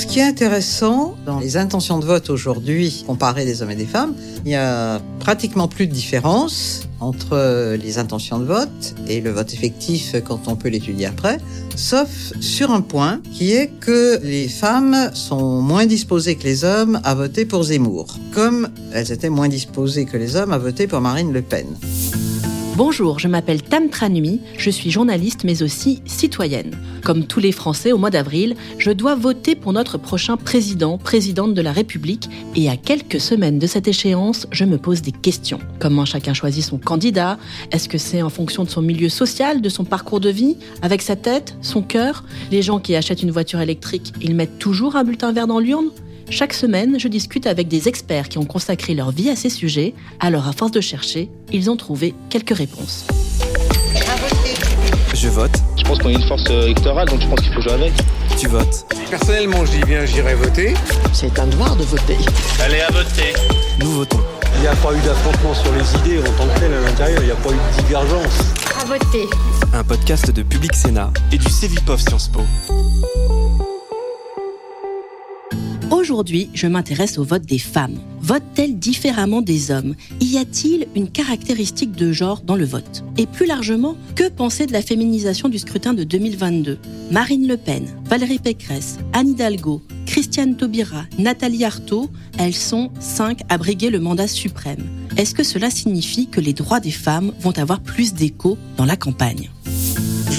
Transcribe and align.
ce 0.00 0.06
qui 0.06 0.18
est 0.18 0.24
intéressant 0.24 1.14
dans 1.26 1.38
les 1.38 1.58
intentions 1.58 1.98
de 1.98 2.06
vote 2.06 2.30
aujourd'hui, 2.30 3.04
comparées 3.06 3.44
des 3.44 3.60
hommes 3.60 3.70
et 3.70 3.76
des 3.76 3.84
femmes, 3.84 4.14
il 4.46 4.50
y 4.50 4.54
a 4.54 4.98
pratiquement 5.18 5.68
plus 5.68 5.86
de 5.86 5.92
différence 5.92 6.88
entre 7.00 7.76
les 7.76 7.98
intentions 7.98 8.38
de 8.38 8.46
vote 8.46 8.94
et 9.08 9.20
le 9.20 9.30
vote 9.30 9.52
effectif 9.52 10.16
quand 10.24 10.48
on 10.48 10.56
peut 10.56 10.70
l'étudier 10.70 11.04
après, 11.04 11.36
sauf 11.76 12.08
sur 12.40 12.70
un 12.70 12.80
point 12.80 13.20
qui 13.30 13.52
est 13.52 13.68
que 13.78 14.18
les 14.22 14.48
femmes 14.48 15.10
sont 15.12 15.60
moins 15.60 15.84
disposées 15.84 16.36
que 16.36 16.44
les 16.44 16.64
hommes 16.64 16.98
à 17.04 17.14
voter 17.14 17.44
pour 17.44 17.64
Zemmour, 17.64 18.06
comme 18.32 18.70
elles 18.94 19.12
étaient 19.12 19.28
moins 19.28 19.48
disposées 19.48 20.06
que 20.06 20.16
les 20.16 20.34
hommes 20.34 20.54
à 20.54 20.58
voter 20.58 20.86
pour 20.86 21.02
Marine 21.02 21.30
Le 21.30 21.42
Pen. 21.42 21.66
Bonjour, 22.82 23.18
je 23.18 23.28
m'appelle 23.28 23.60
Tam 23.60 23.90
Tranui, 23.90 24.40
je 24.56 24.70
suis 24.70 24.90
journaliste 24.90 25.44
mais 25.44 25.62
aussi 25.62 26.00
citoyenne. 26.06 26.78
Comme 27.04 27.26
tous 27.26 27.38
les 27.38 27.52
Français 27.52 27.92
au 27.92 27.98
mois 27.98 28.08
d'avril, 28.08 28.56
je 28.78 28.90
dois 28.90 29.14
voter 29.14 29.54
pour 29.54 29.74
notre 29.74 29.98
prochain 29.98 30.38
président, 30.38 30.96
présidente 30.96 31.52
de 31.52 31.60
la 31.60 31.72
République 31.72 32.30
et 32.56 32.70
à 32.70 32.78
quelques 32.78 33.20
semaines 33.20 33.58
de 33.58 33.66
cette 33.66 33.86
échéance, 33.86 34.46
je 34.50 34.64
me 34.64 34.78
pose 34.78 35.02
des 35.02 35.12
questions. 35.12 35.58
Comment 35.78 36.06
chacun 36.06 36.32
choisit 36.32 36.64
son 36.64 36.78
candidat? 36.78 37.36
Est-ce 37.70 37.86
que 37.86 37.98
c'est 37.98 38.22
en 38.22 38.30
fonction 38.30 38.64
de 38.64 38.70
son 38.70 38.80
milieu 38.80 39.10
social, 39.10 39.60
de 39.60 39.68
son 39.68 39.84
parcours 39.84 40.20
de 40.20 40.30
vie 40.30 40.56
Avec 40.80 41.02
sa 41.02 41.16
tête, 41.16 41.56
son 41.60 41.82
cœur? 41.82 42.24
Les 42.50 42.62
gens 42.62 42.80
qui 42.80 42.96
achètent 42.96 43.22
une 43.22 43.30
voiture 43.30 43.60
électrique, 43.60 44.14
ils 44.22 44.34
mettent 44.34 44.58
toujours 44.58 44.96
un 44.96 45.04
bulletin 45.04 45.32
vert 45.32 45.46
dans 45.46 45.60
l'urne? 45.60 45.90
Chaque 46.30 46.54
semaine, 46.54 46.98
je 46.98 47.08
discute 47.08 47.46
avec 47.46 47.68
des 47.68 47.88
experts 47.88 48.28
qui 48.28 48.38
ont 48.38 48.44
consacré 48.44 48.94
leur 48.94 49.10
vie 49.10 49.28
à 49.28 49.36
ces 49.36 49.50
sujets. 49.50 49.94
Alors, 50.20 50.46
à 50.48 50.52
force 50.52 50.70
de 50.70 50.80
chercher, 50.80 51.28
ils 51.52 51.70
ont 51.70 51.76
trouvé 51.76 52.14
quelques 52.30 52.56
réponses. 52.56 53.04
Je 55.12 55.28
vote. 55.28 55.50
Je 55.76 55.82
pense 55.82 55.98
qu'on 55.98 56.08
est 56.08 56.14
une 56.14 56.22
force 56.22 56.48
électorale, 56.48 57.08
donc 57.08 57.20
je 57.20 57.26
pense 57.26 57.40
qu'il 57.40 57.52
faut 57.52 57.60
jouer 57.60 57.72
avec. 57.72 57.92
Tu 58.38 58.46
votes. 58.46 58.86
Personnellement, 59.10 59.66
je 59.66 59.72
dis 59.72 59.84
bien, 59.84 60.06
j'irai 60.06 60.34
voter. 60.34 60.74
C'est 61.12 61.38
un 61.38 61.46
devoir 61.46 61.76
de 61.76 61.82
voter. 61.82 62.16
Allez 62.60 62.80
à 62.80 62.90
voter. 62.90 63.34
Nous 63.80 63.90
votons. 63.90 64.20
Il 64.54 64.60
n'y 64.62 64.66
a 64.68 64.76
pas 64.76 64.92
eu 64.92 65.00
d'affrontement 65.00 65.54
sur 65.54 65.72
les 65.72 65.94
idées 66.00 66.20
en 66.20 66.32
tant 66.32 66.46
que 66.54 66.60
tel 66.60 66.72
à 66.72 66.80
l'intérieur, 66.80 67.22
il 67.22 67.26
n'y 67.26 67.32
a 67.32 67.36
pas 67.36 67.50
eu 67.50 67.54
de 67.54 67.82
divergence. 67.82 68.40
À 68.80 68.84
voter. 68.84 69.26
Un 69.74 69.84
podcast 69.84 70.30
de 70.30 70.42
Public 70.42 70.74
Sénat 70.74 71.12
et 71.32 71.38
du 71.38 71.48
Cevipof 71.48 72.00
Sciences 72.00 72.28
Po. 72.28 72.42
Aujourd'hui, 75.90 76.50
je 76.54 76.68
m'intéresse 76.68 77.18
au 77.18 77.24
vote 77.24 77.44
des 77.44 77.58
femmes. 77.58 77.98
Votent-elles 78.20 78.78
différemment 78.78 79.42
des 79.42 79.72
hommes? 79.72 79.96
Y 80.20 80.38
a-t-il 80.38 80.86
une 80.94 81.10
caractéristique 81.10 81.92
de 81.92 82.12
genre 82.12 82.42
dans 82.42 82.54
le 82.54 82.64
vote? 82.64 83.02
Et 83.18 83.26
plus 83.26 83.44
largement, 83.44 83.96
que 84.14 84.28
penser 84.28 84.66
de 84.66 84.72
la 84.72 84.82
féminisation 84.82 85.48
du 85.48 85.58
scrutin 85.58 85.92
de 85.92 86.04
2022 86.04 86.78
Marine 87.10 87.48
Le 87.48 87.56
Pen, 87.56 87.86
Valérie 88.04 88.38
Pécresse, 88.38 88.98
Anne 89.12 89.30
Hidalgo, 89.30 89.82
Christiane 90.06 90.56
Taubira, 90.56 91.06
Nathalie 91.18 91.64
Arthaud, 91.64 92.08
elles 92.38 92.54
sont 92.54 92.90
cinq 93.00 93.40
à 93.48 93.58
briguer 93.58 93.90
le 93.90 93.98
mandat 93.98 94.28
suprême. 94.28 94.86
Est-ce 95.16 95.34
que 95.34 95.42
cela 95.42 95.70
signifie 95.70 96.28
que 96.28 96.40
les 96.40 96.52
droits 96.52 96.80
des 96.80 96.92
femmes 96.92 97.32
vont 97.40 97.58
avoir 97.58 97.80
plus 97.80 98.14
d'écho 98.14 98.56
dans 98.76 98.84
la 98.84 98.96
campagne? 98.96 99.50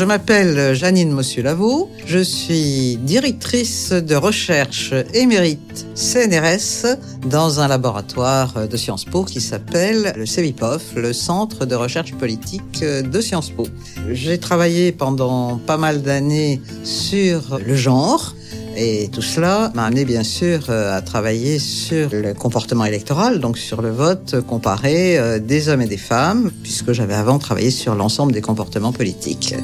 Je 0.02 0.06
m'appelle 0.08 0.74
Janine 0.74 1.12
Mossu-Lavaux. 1.12 1.88
Je 2.08 2.18
suis 2.18 2.98
directrice 3.04 3.92
de 3.92 4.16
recherche 4.16 4.96
émérite 5.14 5.86
CNRS 5.94 6.98
dans 7.28 7.60
un 7.60 7.68
laboratoire 7.68 8.68
de 8.68 8.78
Sciences 8.78 9.06
Po 9.06 9.24
qui 9.24 9.40
s'appelle 9.40 10.14
le 10.18 10.26
CEVIPOF, 10.26 10.96
le 10.96 11.14
Centre 11.14 11.68
de 11.68 11.76
recherche 11.76 12.16
politique 12.16 12.80
de 12.82 13.22
Sciences 13.22 13.52
Po. 13.52 13.68
J'ai 14.10 14.40
travaillé 14.40 14.92
pendant 14.92 15.58
pas 15.60 15.78
mal 15.78 16.02
d'années 16.02 16.60
sur 16.84 17.60
le 17.64 17.76
genre. 17.76 18.34
Et 18.76 19.10
tout 19.12 19.22
cela 19.22 19.72
m'a 19.76 19.86
amené 19.86 20.06
bien 20.06 20.24
sûr 20.24 20.70
à 20.70 21.02
travailler 21.02 21.60
sur 21.60 22.10
le 22.12 22.34
comportement 22.34 22.86
électoral, 22.86 23.40
donc 23.40 23.58
sur 23.58 23.82
le 23.82 23.92
vote 23.92 24.38
comparé 24.48 25.20
euh, 25.20 25.40
des 25.40 25.68
hommes 25.68 25.82
et 25.82 25.88
des 25.88 25.98
femmes, 25.98 26.50
puisque 26.64 26.94
j'avais 26.94 27.14
avant 27.14 27.38
travaillé 27.38 27.70
sur 27.70 27.96
l'ensemble 27.96 28.32
des 28.32 28.42
comportements 28.42 28.94
politiques. 28.94 29.56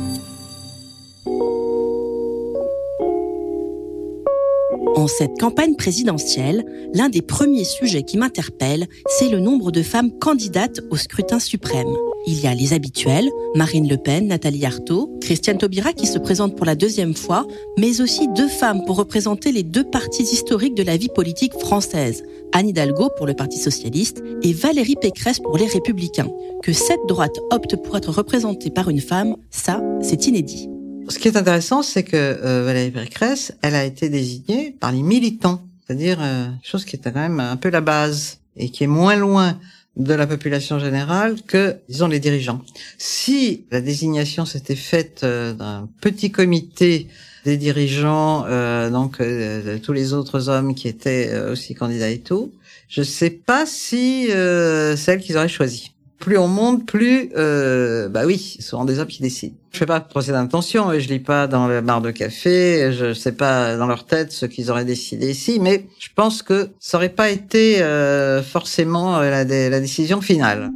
En 4.97 5.05
cette 5.05 5.39
campagne 5.39 5.75
présidentielle, 5.75 6.65
l'un 6.95 7.09
des 7.09 7.21
premiers 7.21 7.65
sujets 7.65 8.01
qui 8.01 8.17
m'interpelle, 8.17 8.87
c'est 9.19 9.29
le 9.29 9.39
nombre 9.39 9.71
de 9.71 9.83
femmes 9.83 10.09
candidates 10.17 10.79
au 10.89 10.95
scrutin 10.95 11.37
suprême. 11.37 11.93
Il 12.25 12.41
y 12.41 12.47
a 12.47 12.55
les 12.55 12.73
habituels, 12.73 13.29
Marine 13.53 13.87
Le 13.87 13.97
Pen, 13.97 14.25
Nathalie 14.25 14.65
Arthaud, 14.65 15.15
Christiane 15.21 15.59
Taubira 15.59 15.93
qui 15.93 16.07
se 16.07 16.17
présente 16.17 16.57
pour 16.57 16.65
la 16.65 16.73
deuxième 16.73 17.13
fois, 17.13 17.45
mais 17.77 18.01
aussi 18.01 18.27
deux 18.29 18.47
femmes 18.47 18.85
pour 18.87 18.95
représenter 18.95 19.51
les 19.51 19.61
deux 19.61 19.83
partis 19.83 20.23
historiques 20.23 20.75
de 20.75 20.81
la 20.81 20.97
vie 20.97 21.09
politique 21.13 21.53
française, 21.53 22.23
Anne 22.51 22.69
Hidalgo 22.69 23.11
pour 23.17 23.27
le 23.27 23.35
Parti 23.35 23.59
socialiste 23.59 24.23
et 24.41 24.51
Valérie 24.51 24.97
Pécresse 24.99 25.37
pour 25.37 25.59
les 25.59 25.67
Républicains. 25.67 26.31
Que 26.63 26.73
cette 26.73 27.05
droite 27.07 27.37
opte 27.51 27.75
pour 27.75 27.97
être 27.97 28.09
représentée 28.09 28.71
par 28.71 28.89
une 28.89 29.01
femme, 29.01 29.35
ça, 29.51 29.79
c'est 30.01 30.25
inédit. 30.25 30.69
Ce 31.09 31.19
qui 31.19 31.27
est 31.27 31.37
intéressant, 31.37 31.83
c'est 31.83 32.03
que 32.03 32.15
euh, 32.15 32.63
Valérie 32.65 32.91
Pécresse, 32.91 33.53
elle 33.61 33.75
a 33.75 33.85
été 33.85 34.09
désignée 34.09 34.75
par 34.79 34.91
les 34.91 35.01
militants, 35.01 35.61
c'est-à-dire 35.85 36.17
euh, 36.21 36.47
chose 36.63 36.83
qui 36.85 36.95
était 36.95 37.11
quand 37.11 37.21
même 37.21 37.39
un 37.39 37.55
peu 37.55 37.69
la 37.69 37.81
base 37.81 38.39
et 38.57 38.69
qui 38.69 38.83
est 38.83 38.87
moins 38.87 39.15
loin 39.15 39.57
de 39.95 40.13
la 40.13 40.27
population 40.27 40.79
générale 40.79 41.37
que, 41.47 41.77
disons, 41.89 42.07
les 42.07 42.19
dirigeants. 42.19 42.61
Si 42.97 43.65
la 43.71 43.81
désignation 43.81 44.45
s'était 44.45 44.75
faite 44.75 45.21
euh, 45.23 45.53
d'un 45.53 45.89
petit 46.01 46.31
comité 46.31 47.07
des 47.45 47.57
dirigeants, 47.57 48.45
euh, 48.45 48.89
donc 48.89 49.21
euh, 49.21 49.75
de 49.75 49.77
tous 49.77 49.93
les 49.93 50.13
autres 50.13 50.49
hommes 50.49 50.75
qui 50.75 50.87
étaient 50.87 51.29
euh, 51.31 51.53
aussi 51.53 51.73
candidats 51.73 52.09
et 52.09 52.19
tout, 52.19 52.51
je 52.89 53.01
sais 53.01 53.29
pas 53.29 53.65
si 53.65 54.29
euh, 54.31 54.95
celle 54.95 55.19
qu'ils 55.19 55.37
auraient 55.37 55.47
choisie. 55.47 55.91
Plus 56.19 56.37
on 56.37 56.47
monte, 56.47 56.85
plus, 56.85 57.29
euh, 57.37 58.09
bah 58.09 58.23
oui, 58.25 58.57
ce 58.59 58.69
sont 58.69 58.85
des 58.85 58.99
hommes 58.99 59.07
qui 59.07 59.21
décident. 59.21 59.55
Je 59.71 59.77
fais 59.77 59.85
pas 59.85 59.99
de 59.99 60.07
procès 60.07 60.31
d'intention, 60.31 60.91
je 60.97 61.07
lis 61.07 61.19
pas 61.19 61.45
dans 61.45 61.67
le 61.67 61.81
bar 61.81 62.01
de 62.01 62.09
café, 62.09 62.91
je 62.91 63.13
sais 63.13 63.33
pas 63.33 63.77
dans 63.77 63.85
leur 63.85 64.05
tête 64.05 64.31
ce 64.31 64.47
qu'ils 64.47 64.71
auraient 64.71 64.85
décidé 64.85 65.29
ici, 65.29 65.59
mais 65.61 65.85
je 65.99 66.09
pense 66.15 66.41
que 66.41 66.69
ça 66.79 66.97
aurait 66.97 67.09
pas 67.09 67.29
été 67.29 67.83
euh, 67.83 68.41
forcément 68.41 69.17
euh, 69.19 69.29
la, 69.29 69.69
la 69.69 69.79
décision 69.79 70.19
finale. 70.19 70.71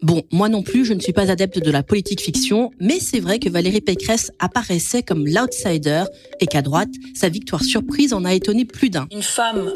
Bon, 0.00 0.22
moi 0.30 0.48
non 0.48 0.62
plus, 0.62 0.84
je 0.84 0.92
ne 0.92 1.00
suis 1.00 1.12
pas 1.12 1.30
adepte 1.30 1.58
de 1.58 1.70
la 1.70 1.82
politique 1.82 2.20
fiction, 2.20 2.70
mais 2.80 3.00
c'est 3.00 3.18
vrai 3.18 3.40
que 3.40 3.48
Valérie 3.48 3.80
Pécresse 3.80 4.30
apparaissait 4.38 5.02
comme 5.02 5.26
l'outsider 5.26 6.04
et 6.40 6.46
qu'à 6.46 6.62
droite, 6.62 6.90
sa 7.14 7.28
victoire 7.28 7.62
surprise 7.64 8.12
en 8.12 8.24
a 8.24 8.32
étonné 8.32 8.64
plus 8.64 8.90
d'un. 8.90 9.08
Une 9.10 9.22
femme 9.22 9.72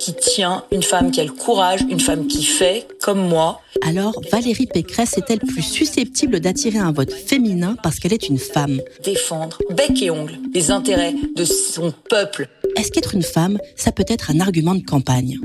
qui 0.00 0.14
tient, 0.14 0.64
une 0.72 0.82
femme 0.82 1.10
qui 1.10 1.20
a 1.20 1.24
le 1.24 1.32
courage, 1.32 1.80
une 1.90 2.00
femme 2.00 2.26
qui 2.26 2.42
fait, 2.42 2.86
comme 3.02 3.28
moi. 3.28 3.60
Alors, 3.86 4.20
Valérie 4.30 4.66
Pécresse 4.66 5.18
est-elle 5.18 5.40
plus 5.40 5.62
susceptible 5.62 6.40
d'attirer 6.40 6.78
un 6.78 6.92
vote 6.92 7.12
féminin 7.12 7.76
parce 7.82 7.98
qu'elle 7.98 8.12
est 8.12 8.28
une 8.28 8.38
femme? 8.38 8.80
Défendre, 9.04 9.58
bec 9.70 10.00
et 10.02 10.10
ongle, 10.10 10.38
les 10.54 10.70
intérêts 10.70 11.14
de 11.36 11.44
son 11.44 11.92
peuple. 12.08 12.48
Est-ce 12.76 12.90
qu'être 12.90 13.14
une 13.14 13.22
femme, 13.22 13.58
ça 13.74 13.92
peut 13.92 14.04
être 14.08 14.30
un 14.30 14.40
argument 14.40 14.74
de 14.74 14.82
campagne? 14.84 15.38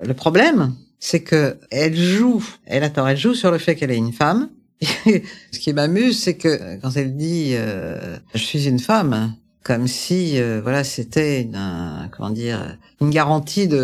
Le 0.00 0.14
problème, 0.14 0.74
c'est 1.00 1.22
que 1.22 1.58
elle 1.70 1.96
joue, 1.96 2.44
elle 2.66 2.84
attend, 2.84 3.06
elle 3.08 3.16
joue 3.16 3.34
sur 3.34 3.50
le 3.50 3.58
fait 3.58 3.74
qu'elle 3.74 3.90
est 3.90 3.96
une 3.96 4.12
femme. 4.12 4.50
Ce 4.82 5.58
qui 5.58 5.72
m'amuse, 5.72 6.22
c'est 6.22 6.36
que 6.36 6.78
quand 6.80 6.96
elle 6.96 7.16
dit 7.16 7.50
euh, 7.54 8.16
je 8.34 8.38
suis 8.38 8.66
une 8.68 8.78
femme, 8.78 9.34
comme 9.64 9.86
si 9.88 10.38
euh, 10.40 10.60
voilà 10.62 10.84
c'était 10.84 11.42
une 11.42 11.56
un- 11.56 12.08
comment 12.16 12.30
dire 12.30 12.76
une 13.00 13.10
garantie 13.10 13.66
de, 13.68 13.76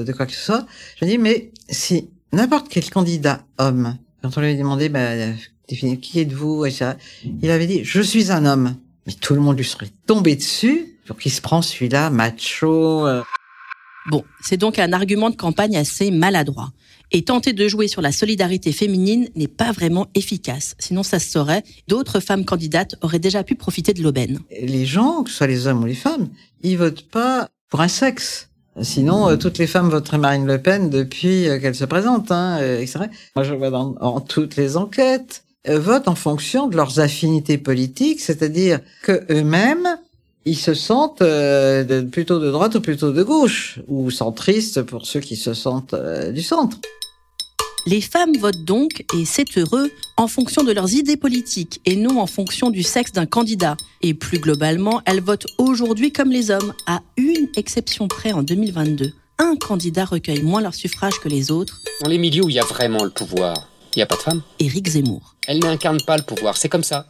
de, 0.00 0.04
de 0.06 0.12
quoi 0.12 0.26
que 0.26 0.32
ce 0.32 0.44
soit. 0.44 0.66
Je 1.00 1.06
dis 1.06 1.18
mais 1.18 1.50
si 1.70 2.10
n'importe 2.32 2.68
quel 2.68 2.88
candidat 2.90 3.44
homme, 3.58 3.96
quand 4.22 4.36
on 4.36 4.40
lui 4.40 4.48
a 4.50 4.54
demandé 4.54 4.88
bah, 4.88 5.10
qui 5.66 6.20
êtes-vous? 6.20 6.66
et 6.66 6.70
ça, 6.70 6.96
il 7.42 7.50
avait 7.50 7.66
dit 7.66 7.82
je 7.84 8.00
suis 8.02 8.30
un 8.30 8.44
homme. 8.46 8.76
Mais 9.06 9.12
tout 9.12 9.34
le 9.34 9.40
monde 9.40 9.58
lui 9.58 9.66
serait 9.66 9.90
tombé 10.06 10.34
dessus 10.34 10.96
pour 11.06 11.18
qu'il 11.18 11.30
se 11.30 11.42
prend 11.42 11.60
celui-là 11.60 12.08
macho. 12.08 13.06
euh, 13.06 13.22
Bon, 14.10 14.22
c'est 14.42 14.56
donc 14.56 14.78
un 14.78 14.92
argument 14.92 15.30
de 15.30 15.36
campagne 15.36 15.76
assez 15.76 16.10
maladroit. 16.10 16.72
Et 17.10 17.22
tenter 17.22 17.52
de 17.52 17.68
jouer 17.68 17.88
sur 17.88 18.02
la 18.02 18.12
solidarité 18.12 18.72
féminine 18.72 19.28
n'est 19.34 19.48
pas 19.48 19.72
vraiment 19.72 20.06
efficace. 20.14 20.74
Sinon, 20.78 21.02
ça 21.02 21.18
se 21.18 21.30
saurait. 21.30 21.62
D'autres 21.88 22.20
femmes 22.20 22.44
candidates 22.44 22.96
auraient 23.02 23.18
déjà 23.18 23.44
pu 23.44 23.54
profiter 23.54 23.94
de 23.94 24.02
l'aubaine. 24.02 24.40
les 24.50 24.84
gens, 24.84 25.22
que 25.22 25.30
ce 25.30 25.36
soit 25.36 25.46
les 25.46 25.66
hommes 25.66 25.82
ou 25.82 25.86
les 25.86 25.94
femmes, 25.94 26.28
ils 26.62 26.76
votent 26.76 27.08
pas 27.08 27.48
pour 27.70 27.80
un 27.80 27.88
sexe. 27.88 28.50
Sinon, 28.82 29.28
euh, 29.28 29.36
toutes 29.36 29.58
les 29.58 29.68
femmes 29.68 29.88
voteraient 29.88 30.18
Marine 30.18 30.46
Le 30.46 30.60
Pen 30.60 30.90
depuis 30.90 31.48
euh, 31.48 31.60
qu'elle 31.60 31.76
se 31.76 31.84
présente, 31.84 32.32
hein, 32.32 32.58
euh. 32.60 32.84
Moi, 33.36 33.44
je 33.44 33.54
vois 33.54 33.70
dans 33.70 34.20
toutes 34.20 34.56
les 34.56 34.76
enquêtes, 34.76 35.44
euh, 35.66 35.78
votent 35.78 36.08
en 36.08 36.14
fonction 36.14 36.66
de 36.66 36.76
leurs 36.76 37.00
affinités 37.00 37.56
politiques, 37.56 38.20
c'est-à-dire 38.20 38.80
que 39.02 39.24
eux-mêmes, 39.30 39.88
ils 40.46 40.56
se 40.58 40.74
sentent 40.74 41.22
euh, 41.22 41.84
de- 41.84 42.00
plutôt 42.02 42.38
de 42.38 42.50
droite 42.50 42.74
ou 42.74 42.80
plutôt 42.80 43.12
de 43.12 43.22
gauche, 43.22 43.78
ou 43.88 44.10
centristes 44.10 44.82
pour 44.82 45.06
ceux 45.06 45.20
qui 45.20 45.36
se 45.36 45.54
sentent 45.54 45.94
euh, 45.94 46.32
du 46.32 46.42
centre. 46.42 46.78
Les 47.86 48.00
femmes 48.00 48.34
votent 48.38 48.64
donc, 48.64 49.04
et 49.14 49.24
c'est 49.26 49.58
heureux, 49.58 49.90
en 50.16 50.26
fonction 50.26 50.62
de 50.64 50.72
leurs 50.72 50.94
idées 50.94 51.18
politiques 51.18 51.80
et 51.84 51.96
non 51.96 52.18
en 52.20 52.26
fonction 52.26 52.70
du 52.70 52.82
sexe 52.82 53.12
d'un 53.12 53.26
candidat. 53.26 53.76
Et 54.02 54.14
plus 54.14 54.38
globalement, 54.38 55.02
elles 55.04 55.20
votent 55.20 55.46
aujourd'hui 55.58 56.10
comme 56.10 56.30
les 56.30 56.50
hommes, 56.50 56.72
à 56.86 57.00
une 57.18 57.48
exception 57.56 58.08
près 58.08 58.32
en 58.32 58.42
2022. 58.42 59.12
Un 59.38 59.56
candidat 59.56 60.04
recueille 60.06 60.42
moins 60.42 60.62
leurs 60.62 60.74
suffrages 60.74 61.18
que 61.20 61.28
les 61.28 61.50
autres. 61.50 61.80
Dans 62.02 62.08
les 62.08 62.18
milieux 62.18 62.44
où 62.44 62.48
il 62.48 62.54
y 62.54 62.60
a 62.60 62.64
vraiment 62.64 63.04
le 63.04 63.10
pouvoir, 63.10 63.68
il 63.94 63.98
n'y 63.98 64.02
a 64.02 64.06
pas 64.06 64.16
de 64.16 64.20
femmes. 64.22 64.42
Éric 64.60 64.88
Zemmour. 64.88 65.34
Elle 65.46 65.58
n'incarne 65.58 66.00
pas 66.06 66.16
le 66.16 66.22
pouvoir, 66.22 66.56
c'est 66.56 66.70
comme 66.70 66.84
ça. 66.84 67.06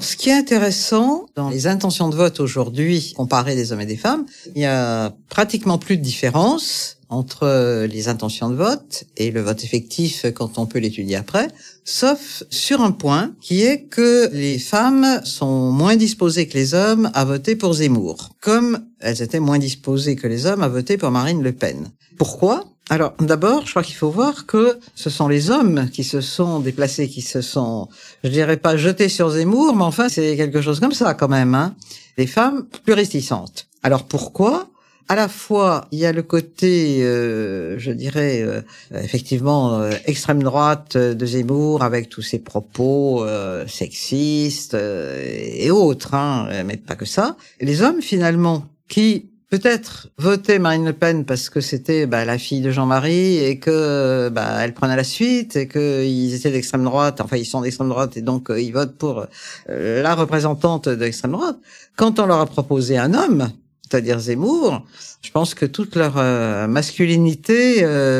Ce 0.00 0.16
qui 0.16 0.30
est 0.30 0.34
intéressant 0.34 1.26
dans 1.34 1.50
les 1.50 1.66
intentions 1.66 2.08
de 2.08 2.14
vote 2.14 2.38
aujourd'hui, 2.38 3.14
comparées 3.16 3.56
des 3.56 3.72
hommes 3.72 3.80
et 3.80 3.86
des 3.86 3.96
femmes, 3.96 4.26
il 4.54 4.62
y 4.62 4.64
a 4.64 5.12
pratiquement 5.28 5.76
plus 5.76 5.96
de 5.96 6.02
différence 6.02 6.98
entre 7.08 7.86
les 7.86 8.08
intentions 8.08 8.48
de 8.50 8.54
vote 8.54 9.04
et 9.16 9.32
le 9.32 9.40
vote 9.40 9.64
effectif 9.64 10.26
quand 10.34 10.58
on 10.58 10.66
peut 10.66 10.78
l'étudier 10.78 11.16
après, 11.16 11.48
sauf 11.84 12.44
sur 12.48 12.80
un 12.80 12.92
point 12.92 13.34
qui 13.40 13.62
est 13.62 13.84
que 13.84 14.28
les 14.32 14.60
femmes 14.60 15.20
sont 15.24 15.72
moins 15.72 15.96
disposées 15.96 16.46
que 16.46 16.56
les 16.56 16.74
hommes 16.74 17.10
à 17.14 17.24
voter 17.24 17.56
pour 17.56 17.72
Zemmour, 17.72 18.30
comme 18.40 18.84
elles 19.00 19.22
étaient 19.22 19.40
moins 19.40 19.58
disposées 19.58 20.14
que 20.14 20.28
les 20.28 20.46
hommes 20.46 20.62
à 20.62 20.68
voter 20.68 20.96
pour 20.96 21.10
Marine 21.10 21.42
Le 21.42 21.52
Pen. 21.52 21.90
Pourquoi? 22.18 22.64
Alors, 22.90 23.12
d'abord, 23.20 23.66
je 23.66 23.70
crois 23.70 23.82
qu'il 23.82 23.96
faut 23.96 24.10
voir 24.10 24.46
que 24.46 24.78
ce 24.94 25.10
sont 25.10 25.28
les 25.28 25.50
hommes 25.50 25.90
qui 25.90 26.04
se 26.04 26.22
sont 26.22 26.60
déplacés, 26.60 27.08
qui 27.08 27.20
se 27.20 27.42
sont, 27.42 27.88
je 28.24 28.30
dirais 28.30 28.56
pas 28.56 28.78
jetés 28.78 29.10
sur 29.10 29.28
Zemmour, 29.28 29.76
mais 29.76 29.84
enfin, 29.84 30.08
c'est 30.08 30.36
quelque 30.36 30.62
chose 30.62 30.80
comme 30.80 30.92
ça 30.92 31.12
quand 31.12 31.28
même. 31.28 31.54
Hein. 31.54 31.74
Les 32.16 32.26
femmes 32.26 32.66
plus 32.84 32.94
réticentes. 32.94 33.66
Alors 33.82 34.04
pourquoi? 34.04 34.68
À 35.10 35.16
la 35.16 35.28
fois, 35.28 35.86
il 35.90 35.98
y 35.98 36.06
a 36.06 36.12
le 36.12 36.22
côté, 36.22 37.02
euh, 37.02 37.78
je 37.78 37.92
dirais, 37.92 38.42
euh, 38.42 38.60
effectivement, 38.92 39.80
euh, 39.80 39.90
extrême 40.04 40.42
droite 40.42 40.96
de 40.96 41.26
Zemmour, 41.26 41.82
avec 41.82 42.08
tous 42.08 42.22
ses 42.22 42.38
propos 42.38 43.24
sexistes 43.66 44.74
et 44.74 45.70
autres, 45.70 46.14
hein, 46.14 46.62
mais 46.64 46.76
pas 46.76 46.94
que 46.94 47.06
ça. 47.06 47.36
Les 47.60 47.82
hommes, 47.82 48.02
finalement, 48.02 48.64
qui 48.88 49.30
peut-être 49.50 50.08
voter 50.18 50.58
Marine 50.58 50.84
Le 50.84 50.92
Pen 50.92 51.24
parce 51.24 51.48
que 51.48 51.60
c'était 51.60 52.06
bah, 52.06 52.24
la 52.24 52.38
fille 52.38 52.60
de 52.60 52.70
Jean-Marie 52.70 53.38
et 53.38 53.58
que 53.58 54.28
bah, 54.28 54.58
elle 54.60 54.74
prenait 54.74 54.96
la 54.96 55.04
suite 55.04 55.56
et 55.56 55.68
qu'ils 55.68 56.34
étaient 56.34 56.50
d'extrême 56.50 56.84
droite, 56.84 57.20
enfin 57.20 57.36
ils 57.36 57.46
sont 57.46 57.62
d'extrême 57.62 57.88
droite 57.88 58.16
et 58.16 58.22
donc 58.22 58.50
euh, 58.50 58.60
ils 58.60 58.72
votent 58.72 58.96
pour 58.96 59.26
euh, 59.70 60.02
la 60.02 60.14
représentante 60.14 60.88
d'extrême 60.88 61.32
droite. 61.32 61.56
Quand 61.96 62.18
on 62.18 62.26
leur 62.26 62.40
a 62.40 62.46
proposé 62.46 62.98
un 62.98 63.14
homme, 63.14 63.50
c'est-à-dire 63.82 64.18
Zemmour, 64.18 64.84
je 65.22 65.30
pense 65.30 65.54
que 65.54 65.64
toute 65.64 65.96
leur 65.96 66.18
euh, 66.18 66.66
masculinité 66.66 67.78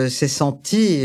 s'est 0.09 0.29
sentie 0.29 1.05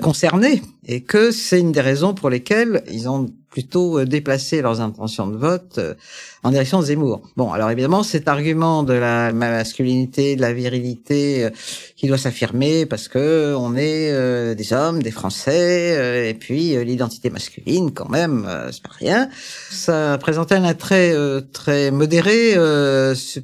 concernée 0.00 0.62
et 0.86 1.02
que 1.02 1.30
c'est 1.30 1.60
une 1.60 1.72
des 1.72 1.80
raisons 1.80 2.14
pour 2.14 2.30
lesquelles 2.30 2.82
ils 2.90 3.08
ont 3.08 3.30
plutôt 3.52 3.98
euh, 3.98 4.04
déplacer 4.06 4.62
leurs 4.62 4.80
intentions 4.80 5.28
de 5.28 5.36
vote 5.36 5.76
euh, 5.78 5.94
en 6.42 6.50
direction 6.50 6.80
de 6.80 6.86
Zemmour. 6.86 7.20
Bon, 7.36 7.52
alors 7.52 7.70
évidemment, 7.70 8.02
cet 8.02 8.26
argument 8.26 8.82
de 8.82 8.94
la 8.94 9.32
masculinité, 9.32 10.34
de 10.34 10.40
la 10.40 10.52
virilité, 10.52 11.44
euh, 11.44 11.50
qui 11.96 12.08
doit 12.08 12.18
s'affirmer 12.18 12.86
parce 12.86 13.06
que 13.06 13.54
on 13.56 13.76
est 13.76 14.54
des 14.56 14.72
hommes, 14.72 15.02
des 15.02 15.10
Français, 15.10 16.28
et 16.28 16.34
puis 16.34 16.74
l'identité 16.84 17.30
masculine, 17.30 17.92
quand 17.92 18.08
même, 18.08 18.48
c'est 18.72 18.82
pas 18.82 18.90
rien. 18.92 19.28
Ça 19.70 20.18
présentait 20.18 20.56
un 20.56 20.64
attrait 20.64 21.14
très 21.52 21.92
modéré 21.92 22.54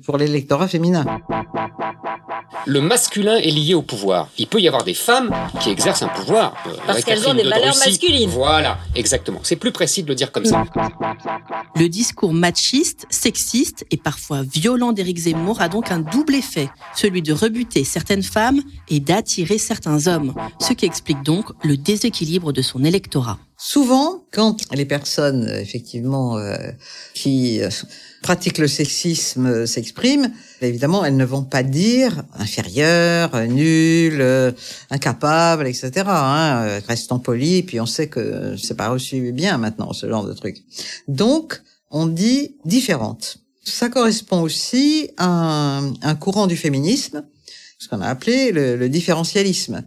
pour 0.04 0.16
l'électorat 0.16 0.66
féminin. 0.66 1.04
Le 2.66 2.80
masculin 2.80 3.36
est 3.36 3.50
lié 3.50 3.74
au 3.74 3.82
pouvoir. 3.82 4.28
Il 4.38 4.46
peut 4.46 4.60
y 4.60 4.68
avoir 4.68 4.84
des 4.84 4.94
femmes 4.94 5.34
qui 5.60 5.70
exercent 5.70 6.02
un 6.02 6.08
pouvoir. 6.08 6.54
parce 6.86 7.04
qu'elles 7.04 7.26
ont 7.28 7.34
des 7.34 7.44
valeurs 7.44 7.76
masculines. 7.76 8.30
Voilà, 8.30 8.78
exactement. 8.94 9.40
C'est 9.42 9.56
plus 9.56 9.72
précis 9.72 10.02
de 10.02 10.08
le 10.08 10.14
dire 10.14 10.32
comme 10.32 10.44
ça. 10.44 10.64
Le 11.76 11.88
discours 11.88 12.32
machiste, 12.32 13.06
sexiste 13.10 13.84
et 13.90 13.96
parfois 13.96 14.42
violent 14.42 14.92
d'Éric 14.92 15.18
Zemmour 15.18 15.60
a 15.60 15.68
donc 15.68 15.90
un 15.90 16.00
double 16.00 16.34
effet, 16.34 16.68
celui 16.94 17.22
de 17.22 17.32
rebuter 17.32 17.84
certaines 17.84 18.22
femmes 18.22 18.60
et 18.88 19.00
d'attirer 19.00 19.58
certains 19.58 20.06
hommes, 20.06 20.34
ce 20.60 20.72
qui 20.72 20.86
explique 20.86 21.22
donc 21.22 21.46
le 21.62 21.76
déséquilibre 21.76 22.52
de 22.52 22.62
son 22.62 22.84
électorat. 22.84 23.38
Souvent, 23.60 24.24
quand 24.30 24.72
les 24.72 24.84
personnes, 24.84 25.48
effectivement, 25.48 26.38
euh, 26.38 26.56
qui 27.12 27.60
euh, 27.60 27.68
pratiquent 28.22 28.58
le 28.58 28.68
sexisme 28.68 29.46
euh, 29.46 29.66
s'expriment, 29.66 30.30
évidemment, 30.62 31.04
elles 31.04 31.16
ne 31.16 31.24
vont 31.24 31.42
pas 31.42 31.64
dire 31.64 32.22
inférieur, 32.34 33.34
nul, 33.48 34.24
incapable, 34.90 35.66
etc. 35.66 35.90
Hein, 36.06 36.78
polis, 37.24 37.64
puis 37.64 37.80
on 37.80 37.86
sait 37.86 38.06
que 38.06 38.56
c'est 38.56 38.76
pas 38.76 38.90
reçu 38.90 39.32
bien 39.32 39.58
maintenant 39.58 39.92
ce 39.92 40.08
genre 40.08 40.24
de 40.24 40.34
truc. 40.34 40.62
Donc, 41.08 41.60
on 41.90 42.06
dit 42.06 42.54
différente. 42.64 43.38
Ça 43.64 43.88
correspond 43.88 44.40
aussi 44.40 45.10
à 45.16 45.26
un, 45.26 45.94
un 46.02 46.14
courant 46.14 46.46
du 46.46 46.56
féminisme, 46.56 47.24
ce 47.80 47.88
qu'on 47.88 48.02
a 48.02 48.06
appelé 48.06 48.52
le, 48.52 48.76
le 48.76 48.88
différentialisme. 48.88 49.82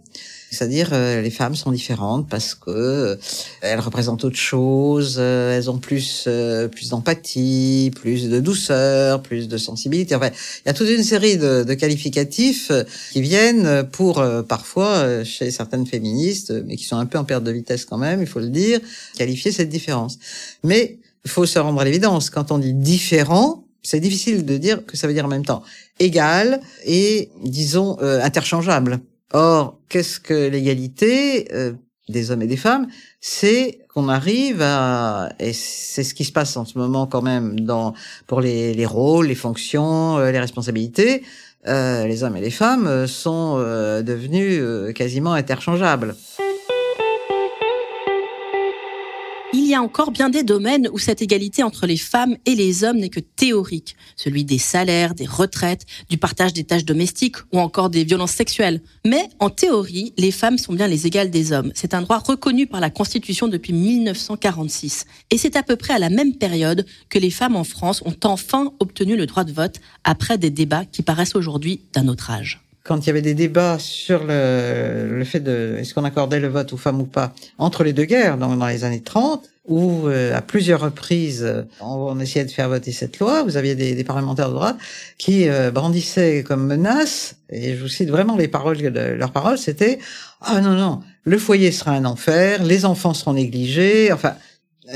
C'est-à-dire 0.52 0.90
euh, 0.92 1.22
les 1.22 1.30
femmes 1.30 1.56
sont 1.56 1.72
différentes 1.72 2.28
parce 2.28 2.56
que 2.56 2.70
euh, 2.70 3.16
elles 3.62 3.80
représentent 3.80 4.26
autre 4.26 4.38
chose, 4.38 5.16
euh, 5.18 5.56
elles 5.56 5.72
ont 5.72 5.78
plus 5.78 6.28
plus 6.72 6.90
d'empathie, 6.90 7.92
plus 7.96 8.30
de 8.30 8.40
douceur, 8.42 9.22
plus 9.22 9.48
de 9.48 9.58
sensibilité. 9.58 10.14
Enfin, 10.14 10.30
il 10.30 10.68
y 10.68 10.70
a 10.70 10.74
toute 10.74 10.90
une 10.90 11.04
série 11.04 11.38
de, 11.38 11.64
de 11.64 11.74
qualificatifs 11.74 12.72
qui 13.12 13.22
viennent 13.22 13.84
pour 13.92 14.24
parfois 14.48 15.24
chez 15.24 15.52
certaines 15.52 15.86
féministes, 15.86 16.54
mais 16.66 16.76
qui 16.76 16.84
sont 16.86 16.98
un 16.98 17.06
peu 17.06 17.18
en 17.18 17.24
perte 17.24 17.44
de 17.44 17.52
vitesse 17.52 17.86
quand 17.86 17.98
même, 17.98 18.22
il 18.22 18.28
faut 18.28 18.40
le 18.40 18.50
dire, 18.50 18.80
qualifier 19.18 19.52
cette 19.52 19.70
différence. 19.70 20.20
Mais 20.64 21.00
il 21.24 21.32
faut 21.32 21.46
se 21.46 21.60
rendre 21.60 21.80
à 21.80 21.86
l'évidence 21.86 22.30
quand 22.30 22.52
on 22.52 22.58
dit 22.58 22.74
différent, 22.74 23.64
c'est 23.84 24.00
difficile 24.00 24.46
de 24.46 24.58
dire 24.58 24.86
que 24.86 24.98
ça 24.98 25.08
veut 25.08 25.14
dire 25.14 25.26
en 25.26 25.30
même 25.30 25.46
temps 25.46 25.64
égal 26.00 26.60
et 26.86 27.30
disons 27.44 27.98
interchangeable. 28.02 29.00
Or, 29.34 29.80
qu'est-ce 29.90 30.20
que 30.20 30.50
l'égalité 30.50 31.48
euh, 31.54 31.74
des 32.10 32.32
hommes 32.32 32.42
et 32.42 32.48
des 32.48 32.58
femmes? 32.58 32.88
C'est 33.20 33.80
qu'on 33.94 34.10
arrive 34.10 34.62
à, 34.62 35.30
et 35.40 35.54
c'est 35.54 36.04
ce 36.04 36.14
qui 36.14 36.26
se 36.26 36.32
passe 36.32 36.58
en 36.58 36.66
ce 36.66 36.78
moment 36.78 37.08
quand 37.08 37.22
même 37.22 37.60
dans 37.60 37.94
pour 38.28 38.42
les, 38.42 38.74
les 38.74 38.86
rôles, 38.86 39.28
les 39.28 39.36
fonctions, 39.36 40.18
euh, 40.18 40.32
les 40.32 40.40
responsabilités. 40.40 41.24
Euh, 41.68 42.08
les 42.08 42.24
hommes 42.24 42.36
et 42.36 42.42
les 42.42 42.50
femmes 42.50 43.06
sont 43.06 43.58
devenus 43.58 44.64
quasiment 44.96 45.34
interchangeables. 45.34 46.16
Y 49.72 49.76
a 49.76 49.82
encore 49.82 50.12
bien 50.12 50.30
des 50.30 50.44
domaines 50.44 50.90
où 50.92 51.00
cette 51.00 51.22
égalité 51.22 51.64
entre 51.64 51.88
les 51.88 51.98
femmes 51.98 52.36
et 52.46 52.56
les 52.56 52.84
hommes 52.84 52.98
n'est 52.98 53.10
que 53.10 53.20
théorique, 53.20 53.96
celui 54.16 54.44
des 54.44 54.58
salaires, 54.58 55.16
des 55.16 55.26
retraites, 55.26 55.86
du 56.10 56.18
partage 56.18 56.54
des 56.54 56.64
tâches 56.64 56.86
domestiques 56.86 57.38
ou 57.52 57.60
encore 57.60 57.90
des 57.90 58.04
violences 58.04 58.32
sexuelles. 58.32 58.82
Mais 59.06 59.30
en 59.40 59.50
théorie, 59.50 60.14
les 60.18 60.32
femmes 60.32 60.58
sont 60.58 60.74
bien 60.74 60.88
les 60.88 61.08
égales 61.08 61.32
des 61.32 61.52
hommes. 61.52 61.72
C'est 61.74 61.94
un 61.94 62.02
droit 62.02 62.20
reconnu 62.20 62.68
par 62.68 62.80
la 62.80 62.90
Constitution 62.90 63.48
depuis 63.48 63.74
1946. 63.74 65.06
Et 65.30 65.38
c'est 65.38 65.56
à 65.56 65.64
peu 65.64 65.76
près 65.76 65.94
à 65.94 66.00
la 66.00 66.10
même 66.10 66.36
période 66.36 66.86
que 67.10 67.20
les 67.20 67.32
femmes 67.32 67.56
en 67.56 67.64
France 67.64 68.02
ont 68.06 68.16
enfin 68.24 68.74
obtenu 68.80 69.16
le 69.16 69.26
droit 69.26 69.44
de 69.44 69.54
vote 69.54 69.80
après 70.04 70.38
des 70.38 70.50
débats 70.50 70.86
qui 70.86 71.02
paraissent 71.02 71.36
aujourd'hui 71.36 71.82
d'un 71.94 72.08
autre 72.08 72.30
âge 72.30 72.62
quand 72.84 73.06
il 73.06 73.08
y 73.08 73.10
avait 73.10 73.22
des 73.22 73.34
débats 73.34 73.78
sur 73.80 74.24
le, 74.24 75.08
le 75.10 75.24
fait 75.24 75.40
de 75.40 75.78
est-ce 75.80 75.94
qu'on 75.94 76.04
accordait 76.04 76.40
le 76.40 76.48
vote 76.48 76.74
aux 76.74 76.78
femmes 76.78 77.02
ou 77.02 77.06
pas 77.06 77.34
entre 77.58 77.84
les 77.84 77.94
deux 77.94 78.06
guerres 78.06 78.38
dans, 78.38 78.56
dans 78.56 78.68
les 78.68 78.84
années 78.84 79.02
30 79.02 79.48
où 79.68 80.08
euh, 80.08 80.36
à 80.36 80.42
plusieurs 80.42 80.82
reprises 80.82 81.66
on, 81.80 82.20
essayait 82.20 82.46
de 82.46 82.52
faire 82.52 82.68
voter 82.68 82.92
cette 82.92 83.20
loi, 83.20 83.44
vous 83.44 83.58
aviez 83.58 83.76
des, 83.76 83.94
des 83.94 84.04
parlementaires 84.04 84.50
de 84.50 84.56
droite 84.56 84.78
qui 85.20 85.48
euh, 85.48 85.70
brandissaient 85.70 86.44
comme 86.44 86.66
menace 86.66 87.36
et 87.50 87.76
je 87.76 87.82
vous 87.82 87.88
cite 87.88 88.10
vraiment 88.10 88.36
les 88.36 88.48
paroles 88.48 88.78
leurs 88.80 89.32
paroles, 89.32 89.60
c'était 89.60 90.00
ah 90.42 90.62
non 90.62 90.72
non, 90.72 91.02
le 91.24 91.38
foyer 91.38 91.72
sera 91.72 91.92
un 91.92 92.06
enfer, 92.06 92.64
les 92.64 92.86
enfants 92.86 93.14
seront 93.14 93.34
négligés, 93.34 94.12
enfin 94.12 94.34